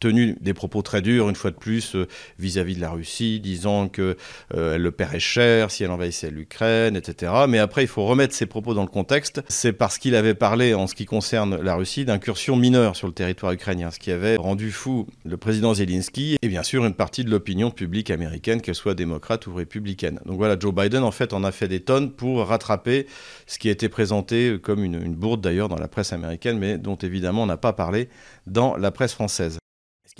tenu 0.00 0.36
des 0.40 0.54
propos 0.54 0.82
très 0.82 1.02
durs, 1.02 1.28
une 1.28 1.36
fois 1.36 1.50
de 1.50 1.56
plus, 1.56 1.94
euh, 1.94 2.08
vis-à-vis 2.38 2.74
de 2.74 2.80
la 2.80 2.90
Russie, 2.90 3.38
disant 3.38 3.88
qu'elle 3.88 4.16
euh, 4.54 4.78
le 4.78 4.90
paierait 4.90 5.20
cher 5.20 5.70
si 5.70 5.84
elle 5.84 5.90
envahissait 5.90 6.30
l'Ukraine, 6.30 6.96
etc. 6.96 7.32
Mais 7.48 7.58
après, 7.58 7.84
il 7.84 7.88
faut 7.88 8.04
remettre 8.04 8.34
ses 8.34 8.46
propos 8.46 8.74
dans 8.74 8.82
le 8.82 8.88
contexte. 8.88 9.42
C'est 9.48 9.72
parce 9.72 9.98
qu'il 9.98 10.14
avait 10.14 10.34
parlé, 10.34 10.74
en 10.74 10.86
ce 10.86 10.94
qui 10.94 11.04
concerne 11.04 11.60
la 11.60 11.74
Russie, 11.74 12.04
d'incursions 12.04 12.56
mineures 12.56 12.96
sur 12.96 13.06
le 13.06 13.12
territoire 13.12 13.52
ukrainien, 13.52 13.90
ce 13.90 13.98
qui 13.98 14.10
avait 14.10 14.36
rendu 14.36 14.72
fou 14.72 15.06
le 15.24 15.36
président 15.36 15.74
Zelensky 15.74 16.36
et 16.40 16.48
bien 16.48 16.62
sûr 16.62 16.84
une 16.84 16.94
partie 16.94 17.24
de 17.24 17.30
l'opinion 17.30 17.70
publique 17.70 18.10
américaine, 18.10 18.62
qu'elle 18.62 18.74
soit 18.74 18.94
démocrate 18.94 19.46
ou 19.46 19.54
républicaine. 19.54 20.18
Donc 20.24 20.38
voilà, 20.38 20.58
Joe 20.58 20.74
Biden, 20.74 21.02
en 21.02 21.10
fait, 21.10 21.32
en 21.34 21.44
a 21.44 21.52
fait 21.52 21.68
des 21.68 21.80
tonnes 21.80 22.10
pour 22.12 22.46
rattraper 22.46 23.06
ce 23.46 23.58
qui 23.58 23.68
a 23.68 23.72
été 23.72 23.88
présenté 23.88 24.58
comme 24.62 24.82
une, 24.82 24.94
une 24.94 25.14
bourde 25.14 25.42
d'ailleurs 25.42 25.68
dans 25.68 25.76
la 25.76 25.88
presse 25.88 26.12
américaine, 26.12 26.58
mais 26.58 26.78
dont 26.78 26.96
évidemment 26.96 27.42
on 27.42 27.46
n'a 27.46 27.58
pas 27.58 27.72
parlé 27.72 28.08
dans 28.46 28.76
la 28.76 28.90
presse 28.90 29.12
française. 29.12 29.59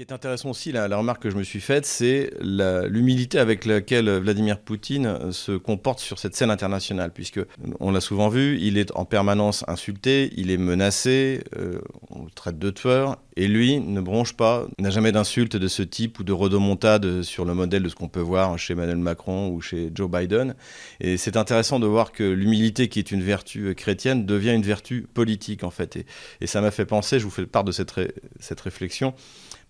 Ce 0.01 0.05
qui 0.07 0.11
est 0.11 0.15
intéressant 0.15 0.49
aussi, 0.49 0.73
la, 0.73 0.97
remarque 0.97 1.25
que 1.25 1.29
je 1.29 1.37
me 1.37 1.43
suis 1.43 1.61
faite, 1.61 1.85
c'est 1.85 2.33
l'humilité 2.41 3.39
avec 3.39 3.67
laquelle 3.67 4.09
Vladimir 4.09 4.59
Poutine 4.59 5.31
se 5.31 5.53
comporte 5.53 5.99
sur 5.99 6.19
cette 6.19 6.35
scène 6.35 6.51
internationale, 6.51 7.11
puisque 7.13 7.41
on 7.81 7.91
l'a 7.91 8.01
souvent 8.01 8.31
vu, 8.31 8.59
il 8.63 8.79
est 8.79 8.97
en 8.97 9.05
permanence 9.05 9.63
insulté, 9.69 10.33
il 10.39 10.51
est 10.51 10.57
menacé, 10.57 11.45
euh, 11.59 11.83
on 12.09 12.25
le 12.25 12.31
traite 12.31 12.59
de 12.59 12.71
tueur, 12.71 13.19
et 13.37 13.47
lui 13.47 13.79
ne 13.79 14.01
bronche 14.01 14.33
pas, 14.33 14.69
n'a 14.79 14.89
jamais 14.89 15.13
d'insulte 15.13 15.57
de 15.57 15.69
ce 15.69 15.83
type 15.83 16.19
ou 16.19 16.25
de 16.25 16.33
redomontade 16.33 17.21
sur 17.21 17.45
le 17.45 17.53
modèle 17.53 17.83
de 17.83 17.91
ce 17.91 17.95
qu'on 17.95 18.09
peut 18.09 18.21
voir 18.21 18.59
chez 18.59 18.73
Emmanuel 18.73 18.97
Macron 18.97 19.51
ou 19.51 19.61
chez 19.61 19.91
Joe 19.95 20.11
Biden. 20.11 20.55
Et 21.01 21.19
c'est 21.19 21.37
intéressant 21.37 21.79
de 21.79 21.87
voir 21.87 22.13
que 22.13 22.25
l'humilité, 22.25 22.89
qui 22.89 23.01
est 23.01 23.11
une 23.11 23.23
vertu 23.23 23.75
chrétienne, 23.75 24.25
devient 24.25 24.55
une 24.55 24.63
vertu 24.63 25.07
politique 25.13 25.63
en 25.63 25.71
fait. 25.71 26.07
Et, 26.41 26.47
ça 26.47 26.63
m'a 26.63 26.71
fait 26.71 26.87
penser, 26.87 27.19
je 27.19 27.25
vous 27.25 27.31
fais 27.31 27.45
part 27.45 27.65
de 27.65 27.73
cette 27.73 28.61
réflexion, 28.63 29.13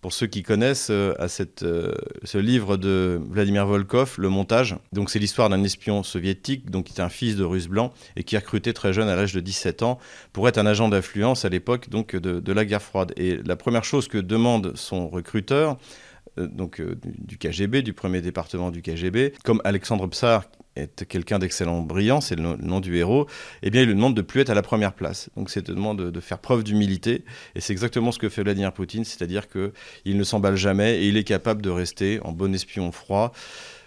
pour 0.01 0.13
ceux 0.13 0.27
qui 0.27 0.43
connaissent, 0.43 0.89
euh, 0.91 1.15
à 1.19 1.29
cette, 1.29 1.63
euh, 1.63 1.93
ce 2.25 2.39
livre 2.39 2.77
de 2.77 3.21
Vladimir 3.31 3.67
Volkov, 3.67 4.15
Le 4.19 4.29
Montage. 4.29 4.77
Donc 4.93 5.11
c'est 5.11 5.19
l'histoire 5.19 5.49
d'un 5.49 5.63
espion 5.63 6.03
soviétique, 6.03 6.71
donc 6.71 6.87
qui 6.87 6.95
est 6.95 7.03
un 7.03 7.09
fils 7.09 7.37
de 7.37 7.45
russe 7.45 7.69
blanc 7.69 7.93
et 8.17 8.25
qui 8.25 8.35
est 8.35 8.39
recruté 8.39 8.73
très 8.73 8.93
jeune 8.93 9.09
à 9.09 9.17
l'âge 9.17 9.35
de 9.35 9.41
17 9.41 9.83
ans 9.83 9.99
pour 10.33 10.49
être 10.49 10.59
un 10.59 10.67
agent 10.67 10.89
d'influence 10.89 11.45
à 11.45 11.49
l'époque 11.49 11.89
de, 11.91 12.53
la 12.53 12.65
guerre 12.65 12.83
froide. 12.83 13.13
Et 13.17 13.39
la 13.45 13.57
première 13.57 13.85
chose 13.85 14.09
que 14.09 14.19
demande 14.19 14.73
son 14.75 15.09
recruteur, 15.09 15.77
euh, 16.39 16.49
du 17.19 17.39
KGB, 17.39 17.83
du 17.83 17.93
premier 17.93 18.21
département 18.21 18.71
du 18.71 18.83
KGB, 18.83 19.35
comme 19.45 19.61
Alexandre 19.65 20.07
Psar 20.07 20.45
est 20.81 21.07
quelqu'un 21.07 21.39
d'excellent 21.39 21.81
brillant, 21.83 22.21
c'est 22.21 22.37
le, 22.37 22.57
nom 22.57 22.81
du 22.81 22.97
héros, 22.97 23.27
eh 23.63 23.71
bien 23.71 23.83
il 23.83 23.89
lui 23.89 23.95
demande 23.95 24.17
de 24.17 24.23
plus 24.23 24.41
être 24.41 24.51
à 24.51 24.55
la 24.55 24.63
première 24.63 24.93
place. 24.93 25.31
Donc 25.37 25.51
c'est 25.51 25.67
de 25.67 25.73
demande 25.73 26.11
de, 26.11 26.21
faire 26.21 26.39
preuve 26.39 26.65
d'humilité, 26.65 27.25
et 27.55 27.61
c'est 27.61 27.73
exactement 27.73 28.13
ce 28.13 28.19
que 28.19 28.29
fait 28.29 28.43
Vladimir 28.43 28.73
Poutine, 28.73 29.05
c'est-à-dire 29.05 29.49
qu'il 29.49 30.17
ne 30.17 30.25
s'emballe 30.25 30.57
jamais 30.57 31.03
et 31.03 31.09
il 31.09 31.17
est 31.17 31.25
capable 31.25 31.63
de 31.63 31.71
rester 31.71 32.21
en 32.23 32.33
bon 32.33 32.55
espion 32.55 32.93
froid, 32.93 33.33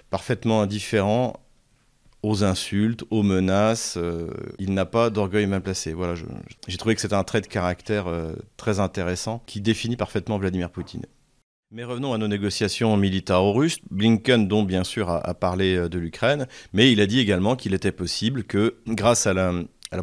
parfaitement 0.09 0.61
indifférent 0.61 1.39
aux 2.23 2.43
insultes, 2.43 3.03
aux 3.09 3.21
menaces. 3.21 3.95
Euh, 3.97 4.29
il 4.57 4.73
n'a 4.73 4.85
pas 4.85 5.09
d'orgueil 5.09 5.45
mal 5.45 5.61
placé. 5.61 5.93
Voilà, 5.93 6.15
j'ai 6.67 6.77
trouvé 6.77 6.95
que 6.95 7.01
c'était 7.01 7.13
un 7.13 7.23
trait 7.23 7.41
de 7.41 7.47
caractère 7.47 8.07
euh, 8.07 8.33
très 8.57 8.79
intéressant 8.79 9.43
qui 9.45 9.61
définit 9.61 9.97
parfaitement 9.97 10.37
Vladimir 10.37 10.69
Poutine. 10.69 11.05
Mais 11.75 11.83
revenons 11.83 12.13
à 12.13 12.19
nos 12.19 12.27
négociations 12.27 12.95
militaro-russes. 12.97 13.79
Blinken, 13.89 14.47
dont 14.47 14.61
bien 14.61 14.83
sûr, 14.83 15.09
a, 15.09 15.33
parlé 15.33 15.75
euh, 15.75 15.89
de 15.89 15.97
l'Ukraine, 15.97 16.45
mais 16.71 16.91
il 16.91 17.01
a 17.01 17.07
dit 17.07 17.19
également 17.19 17.55
qu'il 17.55 17.73
était 17.73 17.91
possible 17.91 18.43
que, 18.43 18.75
grâce 18.85 19.25
à 19.25 19.33
la, 19.33 19.53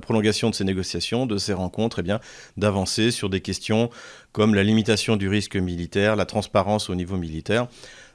prolongation 0.02 0.50
de 0.50 0.56
ces 0.56 0.64
négociations, 0.64 1.26
de 1.26 1.38
ces 1.38 1.52
rencontres, 1.52 2.00
eh 2.00 2.02
bien, 2.02 2.18
d'avancer 2.56 3.12
sur 3.12 3.30
des 3.30 3.40
questions 3.40 3.88
comme 4.32 4.56
la 4.56 4.64
limitation 4.64 5.14
du 5.14 5.28
risque 5.28 5.54
militaire, 5.54 6.16
la 6.16 6.26
transparence 6.26 6.90
au 6.90 6.96
niveau 6.96 7.16
militaire. 7.16 7.68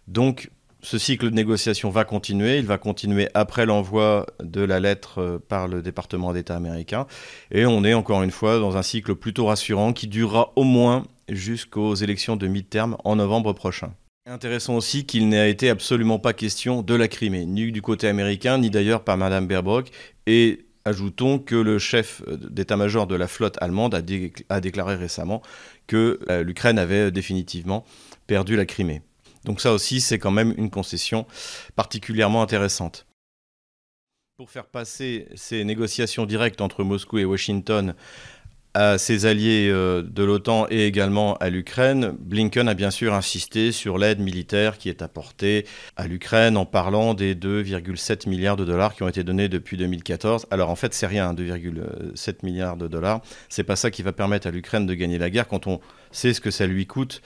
Donc, 0.09 0.49
ce 0.85 0.99
cycle 0.99 1.31
de 1.31 1.35
négociation 1.35 1.89
va 1.89 2.05
continuer. 2.05 2.59
Il 2.59 2.65
va 2.65 2.77
continuer 2.77 3.27
après 3.33 3.65
l'envoi 3.65 4.27
de 4.41 4.61
la 4.61 4.79
lettre 4.79 5.19
euh, 5.19 5.39
par 5.39 5.67
le 5.67 5.81
département 5.81 6.31
d'État 6.31 6.55
américain. 6.55 7.07
Et 7.51 7.65
on 7.65 7.83
est 7.83 7.95
encore 7.95 8.21
une 8.21 8.31
fois 8.31 8.59
dans 8.59 8.77
un 8.77 8.83
cycle 8.83 9.15
plutôt 9.15 9.47
rassurant 9.47 9.93
qui 9.93 10.07
durera 10.07 10.53
au 10.55 10.63
moins 10.63 11.03
jusqu'aux 11.27 11.95
élections 11.95 12.35
de 12.35 12.47
mi-terme 12.47 12.97
en 13.03 13.15
novembre 13.15 13.53
prochain. 13.53 13.93
Intéressant 14.27 14.75
aussi 14.75 15.05
qu'il 15.05 15.27
n'a 15.29 15.47
été 15.47 15.69
absolument 15.69 16.19
pas 16.19 16.33
question 16.33 16.81
de 16.81 16.93
la 16.93 17.07
Crimée, 17.07 17.45
ni 17.45 17.71
du 17.71 17.81
côté 17.81 18.07
américain, 18.07 18.57
ni 18.59 18.69
d'ailleurs 18.69 19.03
par 19.03 19.17
Madame 19.17 19.47
Baerbock. 19.47 19.89
Et 20.27 20.65
ajoutons 20.83 21.39
que 21.39 21.55
le 21.55 21.79
chef 21.79 22.21
d'état-major 22.27 23.07
de 23.07 23.15
la 23.15 23.27
flotte 23.27 23.57
allemande 23.59 23.95
a, 24.49 24.61
déclaré 24.61 24.95
récemment 24.95 25.41
que 25.87 26.19
euh, 26.29 26.43
l'Ukraine 26.43 26.77
avait 26.77 27.11
définitivement 27.11 27.85
perdu 28.27 28.55
la 28.55 28.65
Crimée. 28.65 29.01
Donc 29.45 29.61
ça 29.61 29.71
aussi, 29.71 30.01
c'est 30.01 30.19
quand 30.19 30.31
même 30.31 30.53
une 30.57 30.69
concession 30.69 31.25
particulièrement 31.75 32.41
intéressante. 32.41 33.05
Pour 34.37 34.49
faire 34.49 34.65
passer 34.65 35.27
ces 35.35 35.63
négociations 35.63 36.25
directes 36.25 36.59
entre 36.59 36.83
Moscou 36.83 37.19
et 37.19 37.25
Washington 37.25 37.95
à 38.73 38.97
ses 38.97 39.25
alliés 39.25 39.69
euh, 39.71 40.01
de 40.01 40.21
l'OTAN 40.21 40.67
et 40.69 40.85
également 40.85 41.35
à 41.37 41.49
l'Ukraine, 41.49 42.13
Blinken 42.19 42.67
a 42.67 42.73
bien 42.73 42.91
sûr 42.91 43.13
insisté 43.13 43.71
sur 43.71 43.97
l'aide 43.97 44.19
militaire 44.19 44.77
qui 44.77 44.89
est 44.89 45.01
apportée 45.01 45.65
à 45.95 46.07
l'Ukraine 46.07 46.57
en 46.57 46.65
parlant 46.65 47.13
des 47.13 47.35
2,7 47.35 48.27
milliards 48.27 48.57
de 48.57 48.65
dollars 48.65 48.93
qui 48.93 49.03
ont 49.03 49.07
été 49.07 49.23
donnés 49.23 49.47
depuis 49.47 49.77
2014. 49.77 50.47
Alors 50.51 50.69
en 50.69 50.75
fait, 50.75 50.93
c'est 50.93 51.07
rien, 51.07 51.33
2,7 51.33 52.43
milliards 52.43 52.75
de 52.75 52.89
dollars. 52.89 53.21
C'est 53.47 53.63
pas 53.63 53.77
ça 53.77 53.89
qui 53.89 54.03
va 54.03 54.11
permettre 54.11 54.47
à 54.47 54.51
l'Ukraine 54.51 54.85
de 54.85 54.93
gagner 54.93 55.19
la 55.19 55.29
guerre 55.29 55.47
quand 55.47 55.67
on 55.67 55.79
sait 56.11 56.33
ce 56.33 56.41
que 56.41 56.51
ça 56.51 56.67
lui 56.67 56.85
coûte 56.85 57.21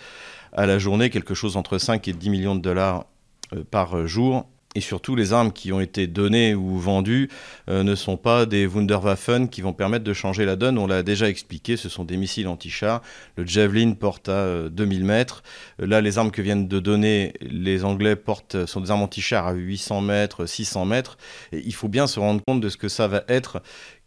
à 0.54 0.66
la 0.66 0.80
journée, 0.80 1.10
quelque 1.10 1.34
chose 1.34 1.58
entre 1.58 1.78
5 1.78 2.08
et 2.08 2.14
10 2.14 2.30
millions 2.30 2.56
de 2.56 2.62
dollars 2.62 3.06
euh, 3.54 3.64
par 3.70 4.08
jour 4.08 4.46
et 4.76 4.82
surtout, 4.82 5.16
les 5.16 5.34
armes 5.34 5.52
qui 5.52 5.74
ont 5.74 5.80
été 5.80 6.06
données 6.06 6.54
ou 6.54 6.78
vendues 6.78 7.30
euh, 7.70 7.82
ne 7.82 7.96
sont 7.96 8.18
pas 8.18 8.46
des 8.46 8.68
Wunderwaffen 8.68 9.50
qui 9.50 9.62
vont 9.62 9.74
permettre 9.74 10.04
de 10.04 10.14
changer 10.14 10.46
la 10.46 10.56
donne. 10.56 10.78
On 10.78 10.86
l'a 10.86 11.02
déjà 11.02 11.28
expliqué, 11.28 11.76
ce 11.76 11.90
sont 11.90 12.04
des 12.04 12.18
missiles 12.18 12.48
anti-chars. 12.48 13.02
Le 13.36 13.48
Javelin 13.48 13.94
porte 13.94 14.30
à 14.30 14.70
2000 14.70 15.02
euh, 15.02 15.06
mètres. 15.06 15.42
Euh, 15.82 15.88
là, 15.88 16.02
les 16.02 16.20
armes 16.20 16.30
que 16.30 16.44
viennent 16.44 16.68
de 16.68 16.80
donner 16.80 17.34
les 17.42 17.84
Anglais 17.84 18.16
portent, 18.16 18.68
sont 18.68 18.82
des 18.82 18.92
armes 18.92 19.02
anti-chars 19.02 19.48
à 19.48 19.54
800 19.54 20.02
mètres, 20.02 20.46
600 20.46 20.86
mètres. 20.86 21.18
Et 21.52 21.64
il 21.66 21.74
faut 21.74 21.90
bien 21.90 22.06
se 22.06 22.20
rendre 22.20 22.42
compte 22.48 22.62
de 22.62 22.70
ce 22.70 22.78
que 22.78 22.90
ça 22.90 23.08
va 23.08 23.24
être 23.28 23.64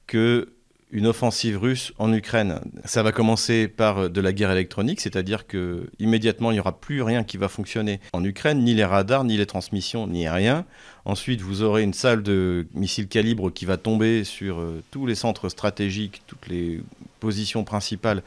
que 0.07 0.55
une 0.93 1.07
offensive 1.07 1.59
russe 1.59 1.93
en 1.99 2.13
Ukraine. 2.13 2.61
Ça 2.85 3.03
va 3.03 3.13
commencer 3.13 3.67
par 3.67 3.99
euh, 3.99 4.09
de 4.09 4.21
la 4.21 4.33
guerre 4.33 4.53
électronique, 4.53 5.01
c'est-à-dire 5.01 5.47
que 5.47 5.91
immédiatement 5.99 6.51
il 6.51 6.55
n'y 6.55 6.61
aura 6.61 6.79
plus 6.79 7.03
rien 7.03 7.25
qui 7.25 7.39
va 7.39 7.49
fonctionner 7.49 8.01
en 8.13 8.23
Ukraine, 8.23 8.63
ni 8.63 8.75
les 8.75 8.85
radars, 8.85 9.25
ni 9.25 9.37
les 9.37 9.47
transmissions, 9.47 10.07
ni 10.07 10.29
rien. 10.29 10.67
Ensuite, 11.05 11.41
vous 11.41 11.63
aurez 11.63 11.83
une 11.83 11.95
salle 11.95 12.23
de 12.23 12.67
missiles 12.75 13.09
calibre 13.09 13.51
qui 13.51 13.65
va 13.65 13.77
tomber 13.77 14.23
sur 14.23 14.61
euh, 14.61 14.83
tous 14.91 15.07
les 15.07 15.15
centres 15.15 15.49
stratégiques, 15.49 16.23
toutes 16.27 16.47
les 16.47 16.81
positions 17.19 17.65
principales 17.65 18.23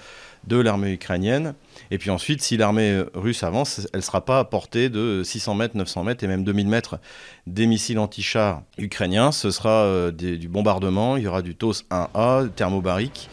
de 0.48 0.58
l'armée 0.58 0.94
ukrainienne. 0.94 1.54
Et 1.92 1.98
puis 1.98 2.10
ensuite, 2.10 2.42
si 2.42 2.58
l'armée 2.58 3.04
russe 3.14 3.44
avance, 3.44 3.88
elle 3.94 4.00
ne 4.00 4.04
sera 4.04 4.24
pas 4.24 4.40
à 4.40 4.44
portée 4.44 4.90
de 4.90 5.22
600 5.24 5.56
mètres, 5.56 5.78
900 5.78 6.04
mètres 6.04 6.24
et 6.24 6.28
même 6.28 6.44
2000 6.44 6.68
mètres 6.68 7.00
des 7.48 7.68
missiles 7.68 8.00
anti-chars 8.00 8.62
ukrainiens. 8.78 9.32
Ce 9.32 9.52
sera 9.52 9.84
euh, 9.84 10.12
du 10.12 10.48
bombardement, 10.48 11.18
il 11.18 11.24
y 11.24 11.28
aura 11.28 11.42
du 11.42 11.56
TOS 11.56 11.84
1A, 11.92 12.50
thermobarique. 12.50 13.30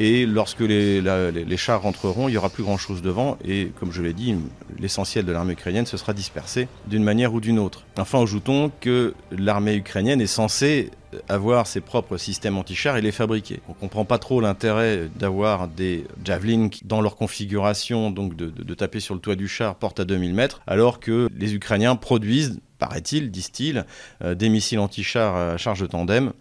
Et 0.00 0.26
lorsque 0.26 0.60
les, 0.60 1.00
les, 1.00 1.56
chars 1.56 1.82
rentreront, 1.82 2.28
il 2.28 2.32
n'y 2.32 2.36
aura 2.36 2.50
plus 2.50 2.64
grand-chose 2.64 3.00
devant. 3.00 3.38
Et 3.44 3.70
comme 3.78 3.92
je 3.92 4.02
l'ai 4.02 4.12
dit, 4.12 4.34
l'essentiel 4.80 5.24
de 5.24 5.30
l'armée 5.30 5.52
ukrainienne 5.52 5.86
se 5.86 5.96
sera 5.96 6.12
dispersé 6.12 6.66
d'une 6.88 7.04
manière 7.04 7.32
ou 7.32 7.40
d'une 7.40 7.60
autre. 7.60 7.84
Enfin, 7.96 8.20
ajoutons 8.20 8.72
que 8.80 9.14
l'armée 9.30 9.76
ukrainienne 9.76 10.20
est 10.20 10.26
censée 10.26 10.90
avoir 11.28 11.66
ses 11.66 11.80
propres 11.80 12.16
systèmes 12.16 12.56
anti-chars 12.56 12.96
et 12.96 13.02
les 13.02 13.12
fabriquer. 13.12 13.60
On 13.68 13.72
ne 13.72 13.78
comprend 13.78 14.04
pas 14.04 14.18
trop 14.18 14.40
l'intérêt 14.40 15.08
d'avoir 15.16 15.68
des 15.68 16.04
Javelin 16.24 16.68
dans 16.84 17.00
leur 17.00 17.16
configuration, 17.16 18.10
donc 18.10 18.36
de, 18.36 18.74
taper 18.74 19.00
sur 19.00 19.14
le 19.14 19.20
toit 19.20 19.36
du 19.36 19.48
char 19.48 19.76
porte 19.76 20.00
à 20.00 20.04
2000 20.04 20.34
mètres, 20.34 20.60
alors 20.66 21.00
que 21.00 21.28
les 21.36 21.54
Ukrainiens 21.54 21.96
produisent, 21.96 22.60
paraît-il, 22.78 23.30
disent-ils, 23.30 23.86
euh, 24.22 24.34
des 24.34 24.48
missiles 24.48 24.78
anti-chars 24.78 25.36
à 25.36 25.56
charge 25.56 25.80
de 25.80 25.86
tandem 25.86 26.32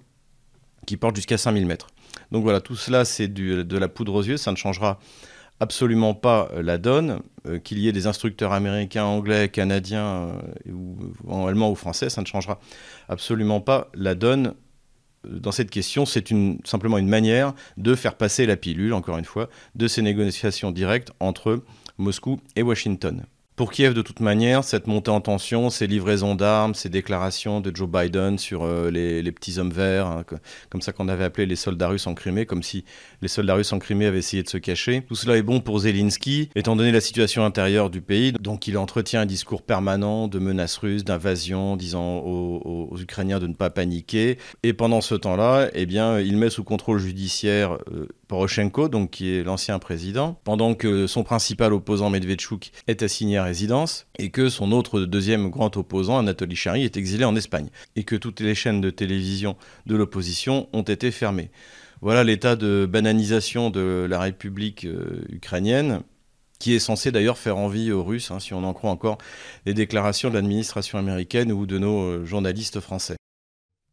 qui 0.85 0.97
portent 0.97 1.15
jusqu'à 1.15 1.37
5000 1.37 1.65
mètres. 1.65 1.87
Donc 2.31 2.43
voilà, 2.43 2.61
tout 2.61 2.75
cela, 2.75 3.05
c'est 3.05 3.27
de 3.27 3.77
la 3.77 3.87
poudre 3.87 4.15
aux 4.15 4.23
yeux, 4.23 4.37
ça 4.37 4.51
ne 4.51 4.57
changera 4.57 4.99
absolument 5.59 6.13
pas 6.13 6.49
euh, 6.53 6.61
la 6.61 6.77
donne. 6.77 7.21
Euh, 7.45 7.59
qu'il 7.59 7.79
y 7.79 7.89
ait 7.89 7.91
des 7.91 8.07
instructeurs 8.07 8.53
américains, 8.53 9.03
anglais, 9.03 9.49
canadiens, 9.49 10.31
euh, 10.65 10.71
ou, 10.71 11.45
allemands 11.45 11.71
ou 11.71 11.75
français, 11.75 12.09
ça 12.09 12.21
ne 12.21 12.25
changera 12.25 12.57
absolument 13.09 13.59
pas 13.59 13.89
la 13.93 14.15
donne. 14.15 14.53
Dans 15.27 15.51
cette 15.51 15.69
question, 15.69 16.05
c'est 16.05 16.29
simplement 16.63 16.97
une 16.97 17.09
manière 17.09 17.53
de 17.75 17.95
faire 17.95 18.15
passer 18.15 18.45
la 18.45 18.55
pilule, 18.55 18.93
encore 18.93 19.17
une 19.17 19.25
fois, 19.25 19.49
de 19.75 19.87
ces 19.87 20.01
négociations 20.01 20.71
directes 20.71 21.11
entre 21.19 21.63
Moscou 21.97 22.39
et 22.55 22.61
Washington. 22.61 23.25
Pour 23.55 23.71
Kiev, 23.71 23.93
de 23.93 24.01
toute 24.01 24.19
manière, 24.19 24.63
cette 24.63 24.87
montée 24.87 25.11
en 25.11 25.21
tension, 25.21 25.69
ces 25.69 25.85
livraisons 25.85 26.33
d'armes, 26.33 26.73
ces 26.73 26.89
déclarations 26.89 27.61
de 27.61 27.75
Joe 27.75 27.87
Biden 27.87 28.39
sur 28.39 28.63
euh, 28.63 28.89
les, 28.89 29.31
petits 29.31 29.59
hommes 29.59 29.71
verts, 29.71 30.07
hein, 30.07 30.25
comme 30.71 30.81
ça 30.81 30.91
qu'on 30.91 31.07
avait 31.07 31.23
appelé 31.23 31.45
les 31.45 31.55
soldats 31.55 31.89
russes 31.89 32.07
en 32.07 32.15
Crimée, 32.15 32.47
comme 32.47 32.63
si 32.63 32.83
les 33.21 33.27
soldats 33.27 33.53
russes 33.53 33.71
en 33.71 33.77
Crimée 33.77 34.07
avaient 34.07 34.17
essayé 34.17 34.41
de 34.41 34.49
se 34.49 34.57
cacher. 34.57 35.03
Tout 35.07 35.13
cela 35.13 35.37
est 35.37 35.43
bon 35.43 35.59
pour 35.59 35.77
Zelensky, 35.77 36.49
étant 36.55 36.75
donné 36.75 36.91
la 36.91 36.99
situation 36.99 37.45
intérieure 37.45 37.91
du 37.91 38.01
pays. 38.01 38.31
Donc 38.31 38.65
il 38.65 38.75
entretient 38.75 39.21
un 39.21 39.27
discours 39.27 39.61
permanent 39.61 40.27
de 40.27 40.39
menaces 40.39 40.77
russes, 40.77 41.03
d'invasion, 41.03 41.77
disant 41.77 42.23
aux, 42.25 42.97
Ukrainiens 42.99 43.37
de 43.37 43.45
ne 43.45 43.53
pas 43.53 43.69
paniquer. 43.69 44.39
Et 44.63 44.73
pendant 44.73 45.01
ce 45.01 45.13
temps-là, 45.13 45.69
eh 45.73 45.85
bien, 45.85 46.19
il 46.19 46.37
met 46.37 46.49
sous 46.49 46.63
contrôle 46.63 46.97
judiciaire 46.97 47.77
euh, 47.91 48.07
Poroshenko, 48.33 48.89
donc 48.89 49.11
qui 49.11 49.31
est 49.31 49.43
l'ancien 49.43 49.77
président, 49.77 50.41
pendant 50.43 50.73
que 50.73 51.05
son 51.05 51.23
principal 51.23 51.71
opposant 51.71 52.09
Medvedchuk 52.09 52.71
est 52.87 53.03
assigné 53.03 53.37
à 53.37 53.43
résidence 53.43 54.07
et 54.17 54.31
que 54.31 54.49
son 54.49 54.71
autre 54.71 55.01
deuxième 55.01 55.51
grand 55.51 55.77
opposant 55.77 56.17
Anatoly 56.17 56.55
Chary 56.55 56.83
est 56.83 56.97
exilé 56.97 57.25
en 57.25 57.35
Espagne 57.35 57.69
et 57.95 58.03
que 58.03 58.15
toutes 58.15 58.39
les 58.39 58.55
chaînes 58.55 58.81
de 58.81 58.89
télévision 58.89 59.55
de 59.85 59.95
l'opposition 59.95 60.67
ont 60.73 60.81
été 60.81 61.11
fermées. 61.11 61.51
Voilà 62.01 62.23
l'état 62.23 62.55
de 62.55 62.87
bananisation 62.89 63.69
de 63.69 64.07
la 64.09 64.19
République 64.19 64.85
euh, 64.85 65.23
ukrainienne 65.29 66.01
qui 66.57 66.73
est 66.73 66.79
censé 66.79 67.11
d'ailleurs 67.11 67.37
faire 67.37 67.57
envie 67.57 67.91
aux 67.91 68.03
Russes, 68.03 68.31
hein, 68.31 68.39
si 68.39 68.55
on 68.55 68.63
en 68.63 68.73
croit 68.73 68.89
encore 68.89 69.19
les 69.67 69.75
déclarations 69.75 70.29
de 70.29 70.33
l'administration 70.33 70.97
américaine 70.97 71.51
ou 71.51 71.67
de 71.67 71.77
nos 71.77 72.01
euh, 72.01 72.25
journalistes 72.25 72.79
français. 72.79 73.15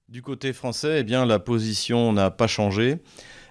Du 0.08 0.22
côté 0.22 0.54
français, 0.54 1.00
eh 1.00 1.04
bien, 1.04 1.26
la 1.26 1.38
position 1.38 2.12
n'a 2.14 2.30
pas 2.30 2.46
changé. 2.46 2.96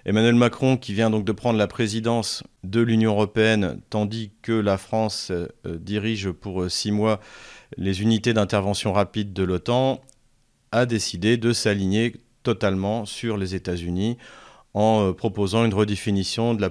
Emmanuel 0.06 0.34
Macron, 0.34 0.76
qui 0.76 0.94
vient 0.94 1.10
donc 1.10 1.24
de 1.24 1.32
prendre 1.32 1.58
la 1.58 1.66
présidence 1.66 2.42
de 2.64 2.80
l'Union 2.80 3.12
européenne, 3.12 3.80
tandis 3.90 4.32
que 4.42 4.52
la 4.52 4.78
France 4.78 5.30
euh, 5.30 5.48
dirige 5.66 6.30
pour 6.30 6.62
euh, 6.62 6.68
six 6.68 6.90
mois 6.90 7.20
les 7.76 8.02
unités 8.02 8.32
d'intervention 8.32 8.92
rapide 8.92 9.32
de 9.32 9.42
l'OTAN, 9.42 10.00
a 10.72 10.86
décidé 10.86 11.36
de 11.36 11.52
s'aligner 11.52 12.16
totalement 12.42 13.04
sur 13.04 13.36
les 13.36 13.54
États-Unis 13.54 14.16
en 14.72 15.08
euh, 15.08 15.12
proposant 15.12 15.64
une 15.64 15.74
redéfinition 15.74 16.54
de 16.54 16.62
la 16.62 16.70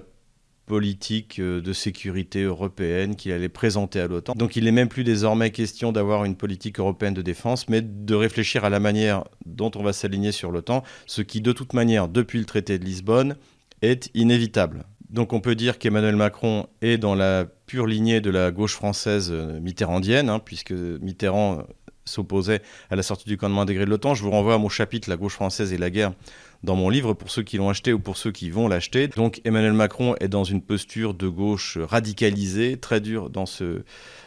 politique 0.69 1.39
euh, 1.39 1.61
de 1.61 1.73
sécurité 1.73 2.43
européenne 2.43 3.15
qu'il 3.15 3.31
allait 3.31 3.49
présenter 3.49 3.99
à 3.99 4.07
l'OTAN. 4.07 4.33
Donc 4.35 4.55
il 4.55 4.65
n'est 4.65 4.71
même 4.71 4.87
plus 4.87 5.03
désormais 5.03 5.49
question 5.49 5.91
d'avoir 5.91 6.25
une 6.25 6.35
politique 6.35 6.79
européenne 6.79 7.15
de 7.15 7.23
défense, 7.23 7.67
mais 7.69 7.81
de 7.81 8.15
réfléchir 8.15 8.63
à 8.63 8.69
la 8.69 8.79
manière 8.79 9.23
dont 9.47 9.71
on 9.75 9.81
va 9.81 9.93
s'aligner 9.93 10.31
sur 10.31 10.51
l'OTAN, 10.51 10.83
ce 11.07 11.23
qui 11.23 11.41
de 11.41 11.51
toute 11.53 11.73
manière, 11.73 12.07
depuis 12.07 12.37
le 12.37 12.45
traité 12.45 12.77
de 12.77 12.85
Lisbonne, 12.85 13.35
est 13.81 14.11
inévitable. 14.13 14.85
Donc 15.09 15.33
on 15.33 15.39
peut 15.39 15.55
dire 15.55 15.79
qu'Emmanuel 15.79 16.15
Macron 16.15 16.67
est 16.83 16.99
dans 16.99 17.15
la 17.15 17.45
pure 17.65 17.87
lignée 17.87 18.21
de 18.21 18.29
la 18.29 18.51
gauche 18.51 18.75
française 18.75 19.31
euh, 19.31 19.59
mitterrandienne, 19.59 20.29
hein, 20.29 20.37
puisque 20.37 20.71
Mitterrand 20.71 21.63
s'opposait 22.05 22.61
à 22.91 22.95
la 22.95 23.03
sortie 23.03 23.27
du 23.27 23.37
commandement 23.37 23.61
intégré 23.61 23.85
de 23.85 23.89
l'OTAN. 23.89 24.13
Je 24.13 24.23
vous 24.23 24.31
renvoie 24.31 24.53
à 24.55 24.57
mon 24.59 24.69
chapitre 24.69 25.09
La 25.09 25.17
gauche 25.17 25.33
française 25.33 25.73
et 25.73 25.77
la 25.77 25.89
guerre 25.89 26.13
dans 26.63 26.75
mon 26.75 26.89
livre 26.89 27.13
pour 27.13 27.31
ceux 27.31 27.43
qui 27.43 27.57
l'ont 27.57 27.69
acheté 27.69 27.93
ou 27.93 27.99
pour 27.99 28.17
ceux 28.17 28.31
qui 28.31 28.49
vont 28.49 28.67
l'acheter. 28.67 29.07
Donc 29.07 29.41
Emmanuel 29.45 29.73
Macron 29.73 30.15
est 30.19 30.27
dans 30.27 30.43
une 30.43 30.61
posture 30.61 31.13
de 31.13 31.27
gauche 31.27 31.77
radicalisée, 31.77 32.77
très 32.77 32.99
dure 32.99 33.29
dans 33.29 33.45
ce, 33.45 33.83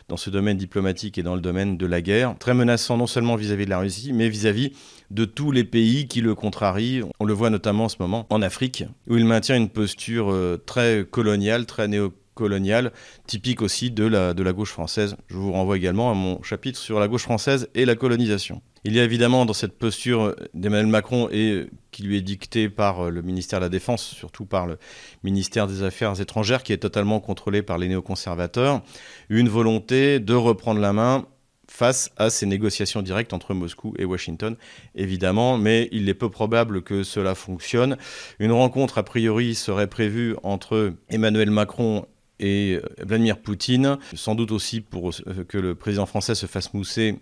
dans 0.09 0.17
ce 0.17 0.31
domaine 0.31 0.57
diplomatique 0.57 1.19
et 1.19 1.23
dans 1.23 1.35
le 1.35 1.41
domaine 1.41 1.77
de 1.77 1.87
la 1.87 2.01
guerre, 2.01 2.37
très 2.39 2.55
menaçant 2.55 2.97
non 2.97 3.07
seulement 3.07 3.37
vis-à-vis 3.37 3.67
de 3.67 3.71
la 3.71 3.79
Russie, 3.79 4.13
mais 4.13 4.29
vis-à-vis 4.29 4.73
de 5.11 5.25
tous 5.25 5.53
les 5.53 5.65
pays 5.65 6.09
qui 6.09 6.21
le 6.21 6.35
contrarient. 6.35 7.03
On 7.21 7.25
le 7.25 7.35
voit 7.35 7.51
notamment 7.51 7.85
en 7.85 7.89
ce 7.89 7.97
moment 8.01 8.27
en 8.31 8.41
Afrique, 8.41 8.85
où 9.09 9.17
il 9.17 9.27
maintient 9.27 9.57
une 9.57 9.69
posture 9.69 10.33
euh, 10.33 10.63
très 10.65 11.07
coloniale, 11.11 11.67
très 11.67 11.87
néocoloniale, 11.87 12.93
typique 13.27 13.61
aussi 13.61 13.91
de 13.91 14.05
la, 14.05 14.33
de 14.33 14.43
la 14.43 14.53
gauche 14.55 14.71
française. 14.71 15.17
Je 15.29 15.37
vous 15.37 15.53
renvoie 15.53 15.77
également 15.77 16.11
à 16.11 16.15
mon 16.15 16.43
chapitre 16.43 16.79
sur 16.79 16.99
la 16.99 17.09
gauche 17.09 17.25
française 17.25 17.69
et 17.75 17.85
la 17.85 17.95
colonisation. 17.95 18.63
Il 18.85 18.95
y 18.95 19.01
a 19.01 19.05
évidemment 19.05 19.47
dans 19.47 19.53
cette 19.53 19.79
posture 19.79 20.35
d'Emmanuel 20.55 20.89
Macron 20.89 21.29
et 21.31 21.67
qui 21.93 22.03
lui 22.03 22.17
est 22.17 22.23
dictée 22.23 22.69
par 22.69 23.13
le 23.13 23.23
ministère 23.23 23.61
de 23.61 23.67
la 23.67 23.69
Défense, 23.69 24.03
surtout 24.03 24.45
par 24.45 24.67
le 24.67 24.77
ministère 25.23 25.69
des 25.69 25.85
Affaires 25.85 26.21
étrangères, 26.21 26.65
qui 26.65 26.73
est 26.73 26.79
totalement 26.79 27.21
contrôlé 27.21 27.63
par 27.63 27.79
les 27.79 27.87
néoconservateurs, 27.87 28.83
une 29.29 29.49
volonté 29.49 30.19
de 30.19 30.35
reprendre 30.35 30.81
la 30.81 30.93
main 30.93 31.27
face 31.69 32.11
à 32.17 32.29
ces 32.29 32.45
négociations 32.45 33.03
directes 33.03 33.33
entre 33.33 33.55
Moscou 33.55 33.95
et 33.99 34.05
Washington, 34.05 34.57
évidemment, 34.97 35.59
mais 35.59 35.89
il 35.93 36.09
est 36.09 36.15
peu 36.15 36.29
probable 36.29 36.83
que 36.83 37.05
cela 37.05 37.37
fonctionne. 37.37 37.97
Une 38.41 38.53
rencontre, 38.53 38.99
a 38.99 39.05
priori, 39.05 39.55
serait 39.55 39.87
prévue 39.87 40.35
entre 40.43 40.95
Emmanuel 41.09 41.53
Macron 41.53 42.05
et 42.41 42.81
Vladimir 42.99 43.39
Poutine, 43.39 43.99
sans 44.13 44.35
doute 44.35 44.51
aussi 44.51 44.81
pour 44.81 45.13
que 45.47 45.59
le 45.59 45.77
président 45.77 46.07
français 46.07 46.35
se 46.35 46.47
fasse 46.47 46.75
mousser 46.75 47.21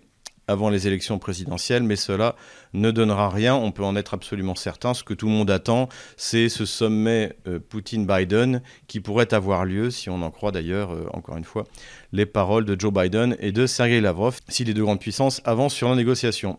avant 0.51 0.69
les 0.69 0.87
élections 0.87 1.17
présidentielles, 1.17 1.83
mais 1.83 1.95
cela 1.95 2.35
ne 2.73 2.91
donnera 2.91 3.29
rien, 3.29 3.55
on 3.55 3.71
peut 3.71 3.83
en 3.83 3.95
être 3.95 4.13
absolument 4.13 4.55
certain. 4.55 4.93
Ce 4.93 5.03
que 5.03 5.13
tout 5.13 5.27
le 5.27 5.31
monde 5.31 5.49
attend, 5.49 5.89
c'est 6.17 6.49
ce 6.49 6.65
sommet 6.65 7.35
euh, 7.47 7.59
Poutine-Biden 7.59 8.61
qui 8.87 8.99
pourrait 8.99 9.33
avoir 9.33 9.65
lieu, 9.65 9.89
si 9.89 10.09
on 10.09 10.21
en 10.21 10.31
croit 10.31 10.51
d'ailleurs, 10.51 10.93
euh, 10.93 11.07
encore 11.13 11.37
une 11.37 11.43
fois, 11.43 11.65
les 12.11 12.25
paroles 12.25 12.65
de 12.65 12.79
Joe 12.79 12.93
Biden 12.93 13.35
et 13.39 13.51
de 13.51 13.65
Sergei 13.65 14.01
Lavrov, 14.01 14.39
si 14.47 14.63
les 14.63 14.73
deux 14.73 14.83
grandes 14.83 14.99
puissances 14.99 15.41
avancent 15.45 15.73
sur 15.73 15.89
la 15.89 15.95
négociation. 15.95 16.57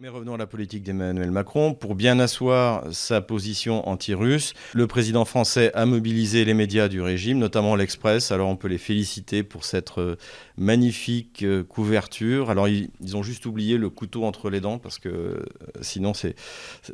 Mais 0.00 0.08
revenons 0.08 0.34
à 0.34 0.38
la 0.38 0.48
politique 0.48 0.82
d'Emmanuel 0.82 1.30
Macron. 1.30 1.72
Pour 1.72 1.94
bien 1.94 2.18
asseoir 2.18 2.92
sa 2.92 3.20
position 3.20 3.88
anti-russe, 3.88 4.52
le 4.72 4.88
président 4.88 5.24
français 5.24 5.70
a 5.72 5.86
mobilisé 5.86 6.44
les 6.44 6.52
médias 6.52 6.88
du 6.88 7.00
régime, 7.00 7.38
notamment 7.38 7.76
l'Express. 7.76 8.32
Alors 8.32 8.48
on 8.48 8.56
peut 8.56 8.66
les 8.66 8.78
féliciter 8.78 9.44
pour 9.44 9.64
cette 9.64 9.96
euh, 9.98 10.16
magnifique 10.56 11.44
euh, 11.44 11.62
couverture. 11.62 12.50
Alors 12.50 12.66
ils, 12.66 12.90
ont 13.14 13.22
juste 13.22 13.46
oublié 13.46 13.78
le 13.78 13.88
couteau 13.88 14.24
entre 14.24 14.50
les 14.50 14.60
dents 14.60 14.80
parce 14.80 14.98
que 14.98 15.08
euh, 15.08 15.44
sinon 15.80 16.12
c'est 16.12 16.34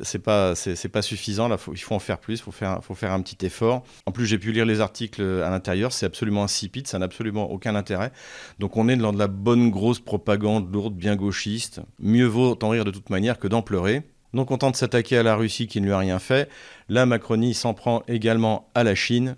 c'est 0.03 0.19
pas 0.19 0.53
suffisant. 1.01 1.49
Il 1.71 1.79
faut 1.79 1.95
en 1.95 1.99
faire 1.99 2.19
plus. 2.19 2.35
Il 2.35 2.43
faut 2.43 2.51
faire 2.51 2.83
faut 2.83 2.93
faire 2.93 3.13
un 3.13 3.21
petit 3.23 3.47
effort. 3.47 3.83
En 4.05 4.11
plus, 4.11 4.27
j'ai 4.27 4.37
pu 4.37 4.51
lire 4.51 4.67
les 4.67 4.79
articles 4.79 5.23
à 5.23 5.49
l'intérieur. 5.49 5.91
C'est 5.91 6.05
absolument 6.05 6.43
insipide. 6.43 6.85
Ça 6.85 6.99
n'a 6.99 7.05
absolument 7.05 7.49
aucun 7.49 7.73
intérêt. 7.73 8.11
Donc 8.59 8.77
on 8.77 8.87
est 8.87 8.95
dans 8.95 9.11
de 9.11 9.17
la 9.17 9.27
bonne 9.27 9.71
grosse 9.71 9.99
propagande 9.99 10.71
lourde, 10.71 10.93
bien 10.93 11.15
gauchiste. 11.15 11.81
Mieux 11.97 12.27
vaut 12.27 12.55
en 12.61 12.69
rire 12.69 12.85
de 12.85 12.90
toute 12.91 13.09
manière 13.09 13.39
que 13.39 13.47
d'en 13.47 13.61
pleurer. 13.61 14.03
Non 14.33 14.45
content 14.45 14.71
de 14.71 14.75
s'attaquer 14.75 15.17
à 15.17 15.23
la 15.23 15.35
Russie 15.35 15.67
qui 15.67 15.81
ne 15.81 15.87
lui 15.87 15.91
a 15.91 15.97
rien 15.97 16.19
fait, 16.19 16.49
la 16.87 17.05
Macronie 17.05 17.53
s'en 17.53 17.73
prend 17.73 18.03
également 18.07 18.69
à 18.75 18.83
la 18.83 18.95
Chine, 18.95 19.35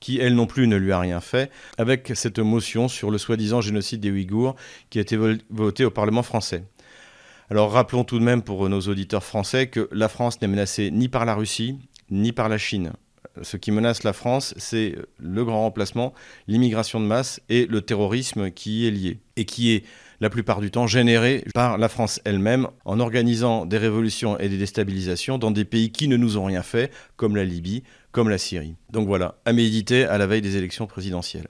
qui 0.00 0.18
elle 0.18 0.34
non 0.34 0.46
plus 0.46 0.66
ne 0.66 0.76
lui 0.76 0.92
a 0.92 0.98
rien 0.98 1.20
fait, 1.20 1.50
avec 1.78 2.12
cette 2.14 2.40
motion 2.40 2.88
sur 2.88 3.10
le 3.10 3.18
soi-disant 3.18 3.60
génocide 3.60 4.00
des 4.00 4.10
Ouïghours 4.10 4.56
qui 4.90 4.98
a 4.98 5.02
été 5.02 5.16
votée 5.50 5.84
au 5.84 5.90
Parlement 5.90 6.24
français. 6.24 6.64
Alors 7.50 7.70
rappelons 7.70 8.02
tout 8.02 8.18
de 8.18 8.24
même 8.24 8.42
pour 8.42 8.68
nos 8.68 8.80
auditeurs 8.80 9.22
français 9.22 9.68
que 9.68 9.88
la 9.92 10.08
France 10.08 10.40
n'est 10.42 10.48
menacée 10.48 10.90
ni 10.90 11.08
par 11.08 11.24
la 11.24 11.34
Russie, 11.34 11.78
ni 12.10 12.32
par 12.32 12.48
la 12.48 12.58
Chine. 12.58 12.92
Ce 13.42 13.56
qui 13.56 13.70
menace 13.70 14.02
la 14.02 14.12
France, 14.12 14.54
c'est 14.56 14.96
le 15.18 15.44
grand 15.44 15.60
remplacement, 15.60 16.14
l'immigration 16.48 17.00
de 17.00 17.04
masse 17.06 17.40
et 17.48 17.66
le 17.66 17.82
terrorisme 17.82 18.50
qui 18.50 18.80
y 18.80 18.86
est 18.86 18.90
lié, 18.90 19.18
et 19.36 19.44
qui 19.44 19.72
est 19.72 19.84
la 20.20 20.30
plupart 20.30 20.60
du 20.60 20.70
temps 20.70 20.86
générée 20.86 21.44
par 21.54 21.78
la 21.78 21.88
France 21.88 22.20
elle-même 22.24 22.68
en 22.84 23.00
organisant 23.00 23.66
des 23.66 23.78
révolutions 23.78 24.38
et 24.38 24.48
des 24.48 24.58
déstabilisations 24.58 25.38
dans 25.38 25.50
des 25.50 25.64
pays 25.64 25.92
qui 25.92 26.08
ne 26.08 26.16
nous 26.16 26.38
ont 26.38 26.44
rien 26.44 26.62
fait, 26.62 26.92
comme 27.16 27.36
la 27.36 27.44
Libye, 27.44 27.82
comme 28.12 28.28
la 28.28 28.38
Syrie. 28.38 28.76
Donc 28.90 29.06
voilà, 29.06 29.38
à 29.44 29.52
méditer 29.52 30.04
à 30.04 30.18
la 30.18 30.26
veille 30.26 30.42
des 30.42 30.56
élections 30.56 30.86
présidentielles. 30.86 31.48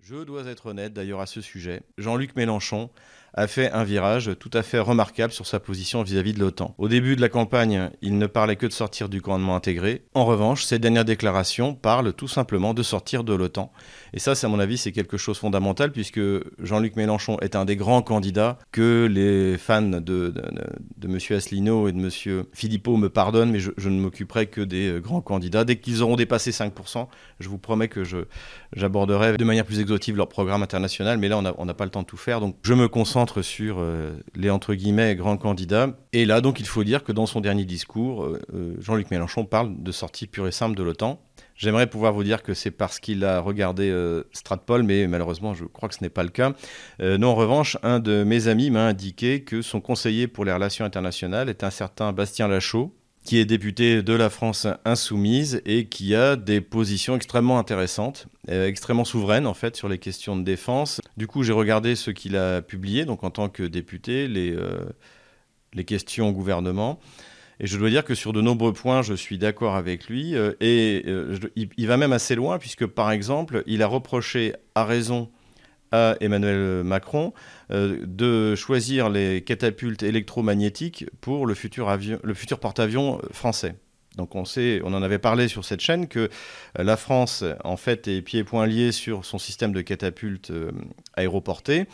Je 0.00 0.24
dois 0.24 0.44
être 0.46 0.66
honnête 0.66 0.92
d'ailleurs 0.92 1.20
à 1.20 1.26
ce 1.26 1.40
sujet. 1.40 1.82
Jean-Luc 1.96 2.34
Mélenchon 2.34 2.90
a 3.34 3.46
fait 3.46 3.70
un 3.72 3.84
virage 3.84 4.30
tout 4.38 4.50
à 4.52 4.62
fait 4.62 4.78
remarquable 4.78 5.32
sur 5.32 5.46
sa 5.46 5.60
position 5.60 6.02
vis-à-vis 6.02 6.32
de 6.32 6.40
l'OTAN. 6.40 6.74
Au 6.78 6.88
début 6.88 7.16
de 7.16 7.20
la 7.20 7.28
campagne, 7.28 7.90
il 8.02 8.18
ne 8.18 8.26
parlait 8.26 8.56
que 8.56 8.66
de 8.66 8.72
sortir 8.72 9.08
du 9.08 9.22
commandement 9.22 9.56
intégré. 9.56 10.02
En 10.14 10.24
revanche, 10.24 10.64
ses 10.64 10.78
dernières 10.78 11.04
déclarations 11.04 11.74
parlent 11.74 12.12
tout 12.12 12.28
simplement 12.28 12.74
de 12.74 12.82
sortir 12.82 13.24
de 13.24 13.34
l'OTAN. 13.34 13.72
Et 14.12 14.18
ça, 14.18 14.32
à 14.40 14.48
mon 14.48 14.58
avis, 14.58 14.78
c'est 14.78 14.92
quelque 14.92 15.16
chose 15.16 15.36
de 15.36 15.40
fondamental 15.40 15.92
puisque 15.92 16.20
Jean-Luc 16.58 16.96
Mélenchon 16.96 17.38
est 17.40 17.56
un 17.56 17.64
des 17.64 17.76
grands 17.76 18.02
candidats 18.02 18.58
que 18.72 19.06
les 19.10 19.58
fans 19.58 19.82
de, 19.82 20.00
de, 20.00 20.32
de, 20.32 21.08
M. 21.08 21.18
Asselineau 21.30 21.88
et 21.88 21.92
de 21.92 21.98
M. 21.98 22.44
Philippot 22.52 22.96
me 22.96 23.08
pardonnent, 23.08 23.50
mais 23.50 23.60
je, 23.60 23.70
je 23.76 23.88
ne 23.88 24.00
m'occuperai 24.00 24.46
que 24.46 24.60
des 24.60 24.88
euh, 24.88 25.00
grands 25.00 25.20
candidats. 25.20 25.64
Dès 25.64 25.76
qu'ils 25.76 26.02
auront 26.02 26.16
dépassé 26.16 26.50
5%, 26.50 27.06
je 27.38 27.48
vous 27.48 27.58
promets 27.58 27.88
que 27.88 28.02
j'aborderai 28.74 29.36
de 29.36 29.44
manière 29.44 29.64
plus 29.64 29.80
exhaustive 29.80 30.16
leur 30.16 30.28
programme 30.28 30.62
international, 30.62 31.18
mais 31.18 31.28
là, 31.28 31.40
on 31.58 31.64
n'a 31.64 31.74
pas 31.74 31.84
le 31.84 31.90
temps 31.90 32.02
de 32.02 32.06
tout 32.06 32.16
faire. 32.16 32.40
Donc, 32.40 32.56
je 32.62 32.74
me 32.74 32.88
concentre 32.88 33.19
sur 33.42 33.78
euh, 33.78 34.12
les 34.34 34.50
entre 34.50 34.74
guillemets 34.74 35.14
grands 35.14 35.36
candidats. 35.36 35.88
Et 36.12 36.24
là, 36.24 36.40
donc, 36.40 36.60
il 36.60 36.66
faut 36.66 36.84
dire 36.84 37.04
que 37.04 37.12
dans 37.12 37.26
son 37.26 37.40
dernier 37.40 37.64
discours, 37.64 38.24
euh, 38.24 38.40
euh, 38.54 38.74
Jean-Luc 38.80 39.10
Mélenchon 39.10 39.44
parle 39.44 39.82
de 39.82 39.92
sortie 39.92 40.26
pure 40.26 40.46
et 40.46 40.52
simple 40.52 40.76
de 40.76 40.82
l'OTAN. 40.82 41.20
J'aimerais 41.54 41.88
pouvoir 41.88 42.12
vous 42.12 42.24
dire 42.24 42.42
que 42.42 42.54
c'est 42.54 42.70
parce 42.70 42.98
qu'il 42.98 43.22
a 43.22 43.40
regardé 43.40 43.94
Stratpol, 44.32 44.82
mais 44.82 45.06
malheureusement, 45.06 45.52
je 45.52 45.66
crois 45.66 45.90
que 45.90 45.94
ce 45.94 46.02
n'est 46.02 46.08
pas 46.08 46.22
le 46.22 46.30
cas. 46.30 46.54
non, 47.00 47.28
en 47.28 47.34
revanche, 47.34 47.76
un 47.82 47.98
de 47.98 48.24
mes 48.24 48.48
amis 48.48 48.70
m'a 48.70 48.86
indiqué 48.86 49.44
que 49.44 49.60
son 49.60 49.82
conseiller 49.82 50.26
pour 50.26 50.46
les 50.46 50.54
relations 50.54 50.86
internationales 50.86 51.50
est 51.50 51.62
un 51.62 51.68
certain 51.68 52.14
Bastien 52.14 52.48
Lachaud, 52.48 52.94
qui 53.30 53.38
est 53.38 53.44
député 53.44 54.02
de 54.02 54.12
la 54.12 54.28
France 54.28 54.66
insoumise 54.84 55.62
et 55.64 55.86
qui 55.86 56.16
a 56.16 56.34
des 56.34 56.60
positions 56.60 57.14
extrêmement 57.14 57.60
intéressantes, 57.60 58.26
euh, 58.48 58.66
extrêmement 58.66 59.04
souveraines 59.04 59.46
en 59.46 59.54
fait 59.54 59.76
sur 59.76 59.88
les 59.88 59.98
questions 59.98 60.36
de 60.36 60.42
défense. 60.42 61.00
Du 61.16 61.28
coup, 61.28 61.44
j'ai 61.44 61.52
regardé 61.52 61.94
ce 61.94 62.10
qu'il 62.10 62.34
a 62.34 62.60
publié, 62.60 63.04
donc 63.04 63.22
en 63.22 63.30
tant 63.30 63.48
que 63.48 63.62
député, 63.62 64.26
les, 64.26 64.50
euh, 64.50 64.80
les 65.74 65.84
questions 65.84 66.30
au 66.30 66.32
gouvernement. 66.32 66.98
Et 67.60 67.68
je 67.68 67.78
dois 67.78 67.88
dire 67.88 68.04
que 68.04 68.16
sur 68.16 68.32
de 68.32 68.40
nombreux 68.40 68.72
points, 68.72 69.02
je 69.02 69.14
suis 69.14 69.38
d'accord 69.38 69.76
avec 69.76 70.08
lui. 70.08 70.34
Euh, 70.34 70.54
et 70.60 71.06
il, 71.54 71.86
va 71.86 71.96
même 71.96 72.12
assez 72.12 72.34
loin, 72.34 72.58
puisque 72.58 72.86
par 72.86 73.12
exemple, 73.12 73.62
il 73.68 73.84
a 73.84 73.86
reproché 73.86 74.54
à 74.74 74.84
raison 74.84 75.30
à 75.92 76.16
Emmanuel 76.20 76.84
Macron 76.84 77.32
euh, 77.70 77.98
de 78.06 78.54
choisir 78.54 79.08
les 79.08 79.42
catapultes 79.42 80.02
électromagnétiques 80.02 81.06
pour 81.20 81.46
le 81.46 81.54
futur, 81.54 81.96
futur 82.34 82.60
porte-avions 82.60 83.20
français. 83.32 83.74
Donc 84.16 84.34
on 84.34 84.44
sait, 84.44 84.80
on 84.84 84.92
en 84.92 85.02
avait 85.02 85.18
parlé 85.18 85.48
sur 85.48 85.64
cette 85.64 85.80
chaîne 85.80 86.08
que 86.08 86.28
euh, 86.78 86.82
la 86.82 86.96
France 86.96 87.44
en 87.64 87.76
fait 87.76 88.08
est 88.08 88.22
pieds 88.22 88.40
et 88.40 88.44
poings 88.44 88.66
liés 88.66 88.92
sur 88.92 89.24
son 89.24 89.38
système 89.38 89.72
de 89.72 89.80
catapultes 89.80 90.50
euh, 90.50 90.72
aéroportées 91.14 91.86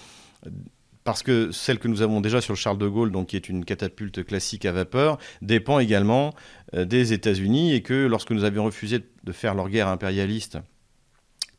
parce 1.05 1.23
que 1.23 1.53
celle 1.53 1.79
que 1.79 1.87
nous 1.87 2.03
avons 2.03 2.21
déjà 2.21 2.41
sur 2.41 2.53
le 2.53 2.59
Charles 2.59 2.79
de 2.79 2.89
Gaulle, 2.89 3.13
donc 3.13 3.29
qui 3.29 3.37
est 3.37 3.49
une 3.49 3.65
catapulte 3.65 4.25
classique 4.25 4.65
à 4.65 4.73
vapeur, 4.73 5.19
dépend 5.41 5.79
également 5.79 6.35
des 6.73 7.13
États-Unis 7.13 7.75
et 7.75 7.83
que 7.83 8.07
lorsque 8.07 8.33
nous 8.33 8.43
avions 8.43 8.65
refusé 8.65 8.99
de 9.23 9.33
faire 9.33 9.55
leur 9.55 9.69
guerre 9.69 9.87
impérialiste 9.87 10.59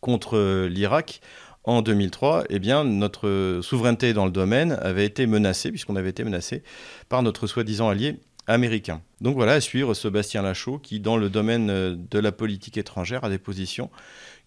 contre 0.02 0.68
l'Irak, 0.68 1.22
en 1.68 1.82
2003, 1.82 2.46
eh 2.50 2.60
bien, 2.60 2.86
notre 2.86 3.60
souveraineté 3.62 4.14
dans 4.14 4.26
le 4.26 4.32
domaine 4.32 4.80
avait 4.82 5.06
été 5.06 5.28
menacée, 5.28 5.70
puisqu'on 5.70 5.98
avait 5.98 6.10
été 6.10 6.24
menacé 6.24 6.64
par 7.10 7.22
notre 7.24 7.46
soi-disant 7.46 7.90
allié 7.90 8.16
américain. 8.48 9.02
Donc 9.20 9.36
voilà, 9.36 9.52
à 9.52 9.62
suivre 9.62 9.94
Sébastien 9.94 10.42
Lachaud, 10.42 10.80
qui, 10.80 11.02
dans 11.02 11.18
le 11.18 11.30
domaine 11.30 11.68
de 11.68 12.20
la 12.20 12.32
politique 12.32 12.78
étrangère, 12.78 13.26
a 13.26 13.30
des 13.30 13.38
positions 13.38 13.90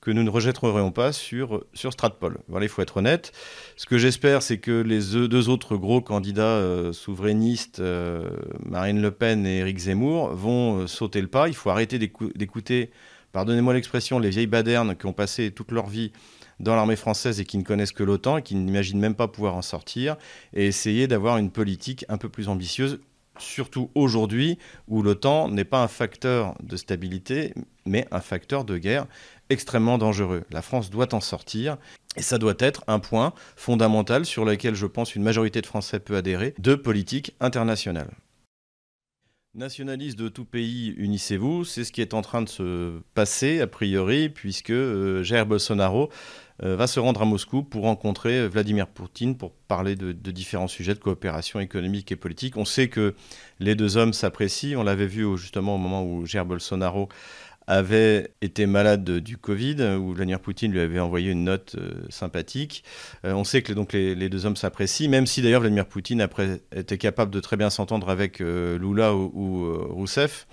que 0.00 0.10
nous 0.10 0.22
ne 0.22 0.30
rejetterions 0.30 0.92
pas 0.92 1.12
sur, 1.12 1.62
sur 1.74 1.92
Stratpol. 1.92 2.38
Voilà, 2.48 2.64
il 2.64 2.70
faut 2.70 2.80
être 2.80 2.96
honnête. 2.96 3.32
Ce 3.76 3.84
que 3.84 3.98
j'espère, 3.98 4.42
c'est 4.42 4.56
que 4.56 4.80
les 4.80 5.28
deux 5.28 5.50
autres 5.50 5.76
gros 5.76 6.00
candidats 6.00 6.42
euh, 6.42 6.94
souverainistes, 6.94 7.80
euh, 7.80 8.30
Marine 8.64 9.02
Le 9.02 9.10
Pen 9.10 9.46
et 9.46 9.58
Éric 9.58 9.76
Zemmour, 9.76 10.30
vont 10.30 10.78
euh, 10.78 10.86
sauter 10.86 11.20
le 11.20 11.28
pas. 11.28 11.48
Il 11.48 11.54
faut 11.54 11.68
arrêter 11.68 11.98
d'écouter, 11.98 12.90
pardonnez-moi 13.32 13.74
l'expression, 13.74 14.18
les 14.18 14.30
vieilles 14.30 14.46
badernes 14.46 14.96
qui 14.96 15.04
ont 15.04 15.12
passé 15.12 15.50
toute 15.50 15.70
leur 15.70 15.86
vie 15.86 16.12
dans 16.60 16.76
l'armée 16.76 16.96
française 16.96 17.40
et 17.40 17.44
qui 17.44 17.58
ne 17.58 17.64
connaissent 17.64 17.92
que 17.92 18.04
l'OTAN 18.04 18.36
et 18.36 18.42
qui 18.42 18.54
n'imaginent 18.54 19.00
même 19.00 19.16
pas 19.16 19.28
pouvoir 19.28 19.56
en 19.56 19.62
sortir, 19.62 20.16
et 20.54 20.66
essayer 20.66 21.08
d'avoir 21.08 21.38
une 21.38 21.50
politique 21.50 22.04
un 22.08 22.18
peu 22.18 22.28
plus 22.28 22.48
ambitieuse 22.48 23.00
surtout 23.38 23.90
aujourd'hui 23.94 24.58
où 24.86 25.02
l'OTAN 25.02 25.48
n'est 25.48 25.64
pas 25.64 25.82
un 25.82 25.88
facteur 25.88 26.54
de 26.62 26.76
stabilité, 26.76 27.54
mais 27.86 28.06
un 28.10 28.20
facteur 28.20 28.64
de 28.64 28.78
guerre 28.78 29.06
extrêmement 29.48 29.98
dangereux. 29.98 30.44
La 30.50 30.62
France 30.62 30.90
doit 30.90 31.14
en 31.14 31.20
sortir, 31.20 31.76
et 32.16 32.22
ça 32.22 32.38
doit 32.38 32.54
être 32.58 32.84
un 32.86 32.98
point 32.98 33.32
fondamental 33.56 34.24
sur 34.24 34.44
lequel 34.44 34.74
je 34.74 34.86
pense 34.86 35.14
une 35.14 35.22
majorité 35.22 35.60
de 35.60 35.66
Français 35.66 36.00
peut 36.00 36.16
adhérer, 36.16 36.54
de 36.58 36.74
politique 36.74 37.34
internationale. 37.40 38.10
Nationalistes 39.52 40.16
de 40.16 40.28
tout 40.28 40.44
pays, 40.44 40.94
unissez-vous, 40.96 41.64
c'est 41.64 41.82
ce 41.82 41.90
qui 41.90 42.00
est 42.00 42.14
en 42.14 42.22
train 42.22 42.42
de 42.42 42.48
se 42.48 43.00
passer 43.14 43.60
a 43.60 43.66
priori, 43.66 44.28
puisque 44.28 44.70
euh, 44.70 45.24
Jair 45.24 45.44
Bolsonaro 45.44 46.08
va 46.62 46.86
se 46.86 47.00
rendre 47.00 47.22
à 47.22 47.24
Moscou 47.24 47.62
pour 47.62 47.82
rencontrer 47.82 48.46
Vladimir 48.46 48.86
Poutine 48.86 49.36
pour 49.36 49.52
parler 49.52 49.96
de, 49.96 50.12
différents 50.12 50.68
sujets 50.68 50.94
de 50.94 50.98
coopération 50.98 51.58
économique 51.60 52.12
et 52.12 52.16
politique. 52.16 52.56
On 52.56 52.64
sait 52.64 52.88
que 52.88 53.14
les 53.60 53.74
deux 53.74 53.96
hommes 53.96 54.12
s'apprécient, 54.12 54.78
on 54.78 54.82
l'avait 54.82 55.06
vu 55.06 55.26
justement 55.38 55.76
au 55.76 55.78
moment 55.78 56.04
où 56.04 56.26
Jair 56.26 56.44
Bolsonaro 56.44 57.08
avait 57.70 58.32
été 58.42 58.66
malade 58.66 59.08
du 59.08 59.36
Covid, 59.36 59.76
où 59.96 60.12
Vladimir 60.12 60.40
Poutine 60.40 60.72
lui 60.72 60.80
avait 60.80 60.98
envoyé 60.98 61.30
une 61.30 61.44
note 61.44 61.76
euh, 61.78 62.02
sympathique. 62.08 62.82
Euh, 63.24 63.32
on 63.32 63.44
sait 63.44 63.62
que 63.62 63.72
donc, 63.72 63.92
les, 63.92 64.28
deux 64.28 64.44
hommes 64.44 64.56
s'apprécient, 64.56 65.08
même 65.08 65.26
si 65.26 65.40
d'ailleurs 65.40 65.60
Vladimir 65.60 65.86
Poutine 65.86 66.26
était 66.74 66.98
capable 66.98 67.30
de 67.30 67.38
très 67.38 67.56
bien 67.56 67.70
s'entendre 67.70 68.08
avec 68.08 68.40
euh, 68.40 68.76
Lula 68.76 69.14
ou, 69.14 69.72
Rousseff. 69.88 70.48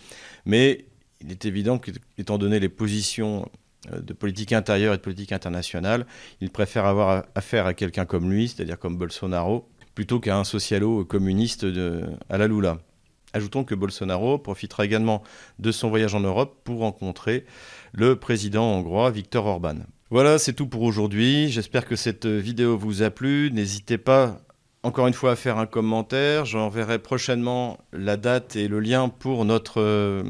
Mais 0.45 0.85
il 1.21 1.31
est 1.31 1.45
évident 1.45 1.79
qu'étant 1.79 2.37
donné 2.37 2.59
les 2.59 2.69
positions 2.69 3.49
de 3.91 4.13
politique 4.13 4.53
intérieure 4.53 4.93
et 4.93 4.97
de 4.97 5.01
politique 5.01 5.31
internationale, 5.31 6.05
il 6.41 6.49
préfère 6.49 6.85
avoir 6.85 7.25
affaire 7.35 7.65
à 7.65 7.73
quelqu'un 7.73 8.05
comme 8.05 8.31
lui, 8.31 8.47
c'est-à-dire 8.47 8.79
comme 8.79 8.97
Bolsonaro, 8.97 9.67
plutôt 9.95 10.19
qu'à 10.19 10.37
un 10.37 10.43
socialo-communiste 10.43 11.65
à 12.29 12.37
la 12.37 12.47
Lula. 12.47 12.79
Ajoutons 13.33 13.63
que 13.63 13.75
Bolsonaro 13.75 14.37
profitera 14.37 14.85
également 14.85 15.21
de 15.59 15.71
son 15.71 15.89
voyage 15.89 16.15
en 16.15 16.21
Europe 16.21 16.61
pour 16.63 16.79
rencontrer 16.79 17.45
le 17.93 18.15
président 18.15 18.63
hongrois 18.63 19.11
Viktor 19.11 19.45
Orban. 19.45 19.75
Voilà, 20.09 20.39
c'est 20.39 20.53
tout 20.53 20.67
pour 20.67 20.83
aujourd'hui. 20.83 21.49
J'espère 21.49 21.85
que 21.85 21.97
cette 21.97 22.25
vidéo 22.25 22.77
vous 22.77 23.03
a 23.03 23.09
plu. 23.09 23.51
N'hésitez 23.51 23.97
pas 23.97 24.39
encore 24.83 25.07
une 25.07 25.13
fois 25.13 25.31
à 25.31 25.35
faire 25.35 25.57
un 25.57 25.65
commentaire. 25.65 26.45
J'enverrai 26.45 26.99
prochainement 26.99 27.77
la 27.91 28.15
date 28.15 28.55
et 28.55 28.67
le 28.67 28.79
lien 28.79 29.09
pour 29.09 29.43
notre 29.43 29.81
euh, 29.81 30.23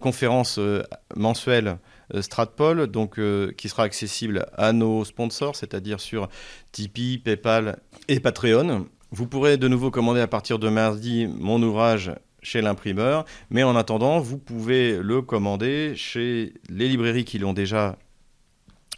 conférence 0.00 0.58
euh, 0.58 0.82
mensuelle 1.16 1.68
euh, 1.68 1.74
Stratpol, 2.20 2.86
donc, 2.86 3.20
qui 3.56 3.68
sera 3.68 3.84
accessible 3.84 4.46
à 4.56 4.72
nos 4.72 5.04
sponsors, 5.04 5.56
c'est-à-dire 5.56 6.00
sur 6.00 6.28
Tipeee, 6.72 7.18
PayPal 7.18 7.78
et 8.08 8.20
Patreon. 8.20 8.86
Vous 9.12 9.26
pourrez 9.26 9.56
de 9.56 9.68
nouveau 9.68 9.90
commander 9.90 10.20
à 10.20 10.28
partir 10.28 10.58
de 10.58 10.68
mardi 10.68 11.26
mon 11.26 11.62
ouvrage 11.62 12.12
chez 12.42 12.62
l'imprimeur. 12.62 13.24
Mais 13.50 13.62
en 13.62 13.76
attendant, 13.76 14.20
vous 14.20 14.38
pouvez 14.38 14.98
le 14.98 15.22
commander 15.22 15.94
chez 15.96 16.54
les 16.68 16.88
librairies 16.88 17.24
qui 17.24 17.38
l'ont 17.38 17.52
déjà 17.52 17.96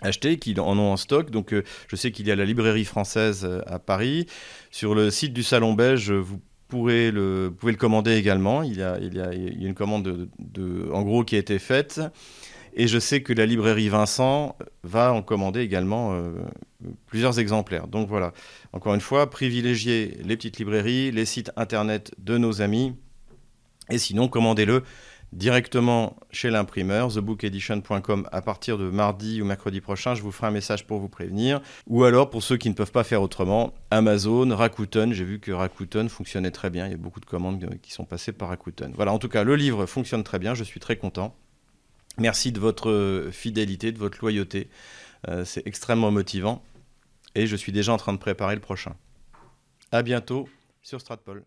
acheté, 0.00 0.38
qui 0.38 0.58
en 0.58 0.78
ont 0.78 0.92
en 0.92 0.96
stock. 0.96 1.30
Donc 1.30 1.52
euh, 1.52 1.62
je 1.88 1.96
sais 1.96 2.12
qu'il 2.12 2.26
y 2.26 2.30
a 2.30 2.36
la 2.36 2.44
librairie 2.44 2.84
française 2.84 3.44
euh, 3.44 3.60
à 3.66 3.78
Paris. 3.78 4.26
Sur 4.70 4.94
le 4.94 5.10
site 5.10 5.32
du 5.32 5.42
Salon 5.42 5.74
Belge, 5.74 6.12
vous 6.12 6.40
pourrez 6.68 7.10
le, 7.10 7.54
pouvez 7.56 7.72
le 7.72 7.78
commander 7.78 8.14
également. 8.16 8.62
Il 8.62 8.78
y 8.78 8.82
a, 8.82 8.98
il 8.98 9.14
y 9.14 9.20
a, 9.20 9.32
une 9.32 9.74
commande 9.74 10.28
de, 10.38 10.90
en 10.92 11.02
gros 11.02 11.24
qui 11.24 11.36
a 11.36 11.38
été 11.38 11.58
faite. 11.58 12.00
Et 12.74 12.88
je 12.88 12.98
sais 12.98 13.22
que 13.22 13.32
la 13.32 13.46
librairie 13.46 13.88
Vincent 13.88 14.56
va 14.82 15.12
en 15.12 15.22
commander 15.22 15.60
également 15.60 16.14
euh, 16.14 16.30
plusieurs 17.06 17.38
exemplaires. 17.38 17.86
Donc 17.86 18.08
voilà, 18.08 18.32
encore 18.72 18.94
une 18.94 19.00
fois, 19.00 19.28
privilégiez 19.28 20.18
les 20.24 20.36
petites 20.36 20.58
librairies, 20.58 21.10
les 21.10 21.26
sites 21.26 21.52
internet 21.56 22.12
de 22.18 22.38
nos 22.38 22.62
amis 22.62 22.94
et 23.90 23.98
sinon, 23.98 24.28
commandez-le 24.28 24.84
directement 25.32 26.16
chez 26.30 26.50
l'imprimeur, 26.50 27.12
thebookedition.com 27.12 28.28
à 28.30 28.42
partir 28.42 28.76
de 28.76 28.90
mardi 28.90 29.40
ou 29.40 29.44
mercredi 29.44 29.80
prochain. 29.80 30.14
Je 30.14 30.22
vous 30.22 30.30
ferai 30.30 30.48
un 30.48 30.50
message 30.50 30.86
pour 30.86 30.98
vous 30.98 31.08
prévenir. 31.08 31.60
Ou 31.86 32.04
alors, 32.04 32.30
pour 32.30 32.42
ceux 32.42 32.56
qui 32.56 32.68
ne 32.68 32.74
peuvent 32.74 32.92
pas 32.92 33.04
faire 33.04 33.22
autrement, 33.22 33.72
Amazon, 33.90 34.54
Rakuten. 34.54 35.12
J'ai 35.12 35.24
vu 35.24 35.40
que 35.40 35.50
Rakuten 35.50 36.08
fonctionnait 36.08 36.50
très 36.50 36.70
bien. 36.70 36.86
Il 36.86 36.92
y 36.92 36.94
a 36.94 36.98
beaucoup 36.98 37.20
de 37.20 37.26
commandes 37.26 37.64
qui 37.82 37.92
sont 37.92 38.04
passées 38.04 38.32
par 38.32 38.50
Rakuten. 38.50 38.92
Voilà, 38.94 39.12
en 39.12 39.18
tout 39.18 39.28
cas, 39.28 39.42
le 39.42 39.56
livre 39.56 39.86
fonctionne 39.86 40.22
très 40.22 40.38
bien. 40.38 40.54
Je 40.54 40.64
suis 40.64 40.80
très 40.80 40.96
content. 40.96 41.34
Merci 42.18 42.52
de 42.52 42.60
votre 42.60 43.30
fidélité, 43.32 43.92
de 43.92 43.98
votre 43.98 44.18
loyauté. 44.20 44.68
Euh, 45.28 45.44
c'est 45.44 45.66
extrêmement 45.66 46.10
motivant. 46.10 46.62
Et 47.34 47.46
je 47.46 47.56
suis 47.56 47.72
déjà 47.72 47.92
en 47.92 47.96
train 47.96 48.12
de 48.12 48.18
préparer 48.18 48.54
le 48.54 48.60
prochain. 48.60 48.94
À 49.90 50.02
bientôt 50.02 50.48
sur 50.82 51.00
Stratpol. 51.00 51.44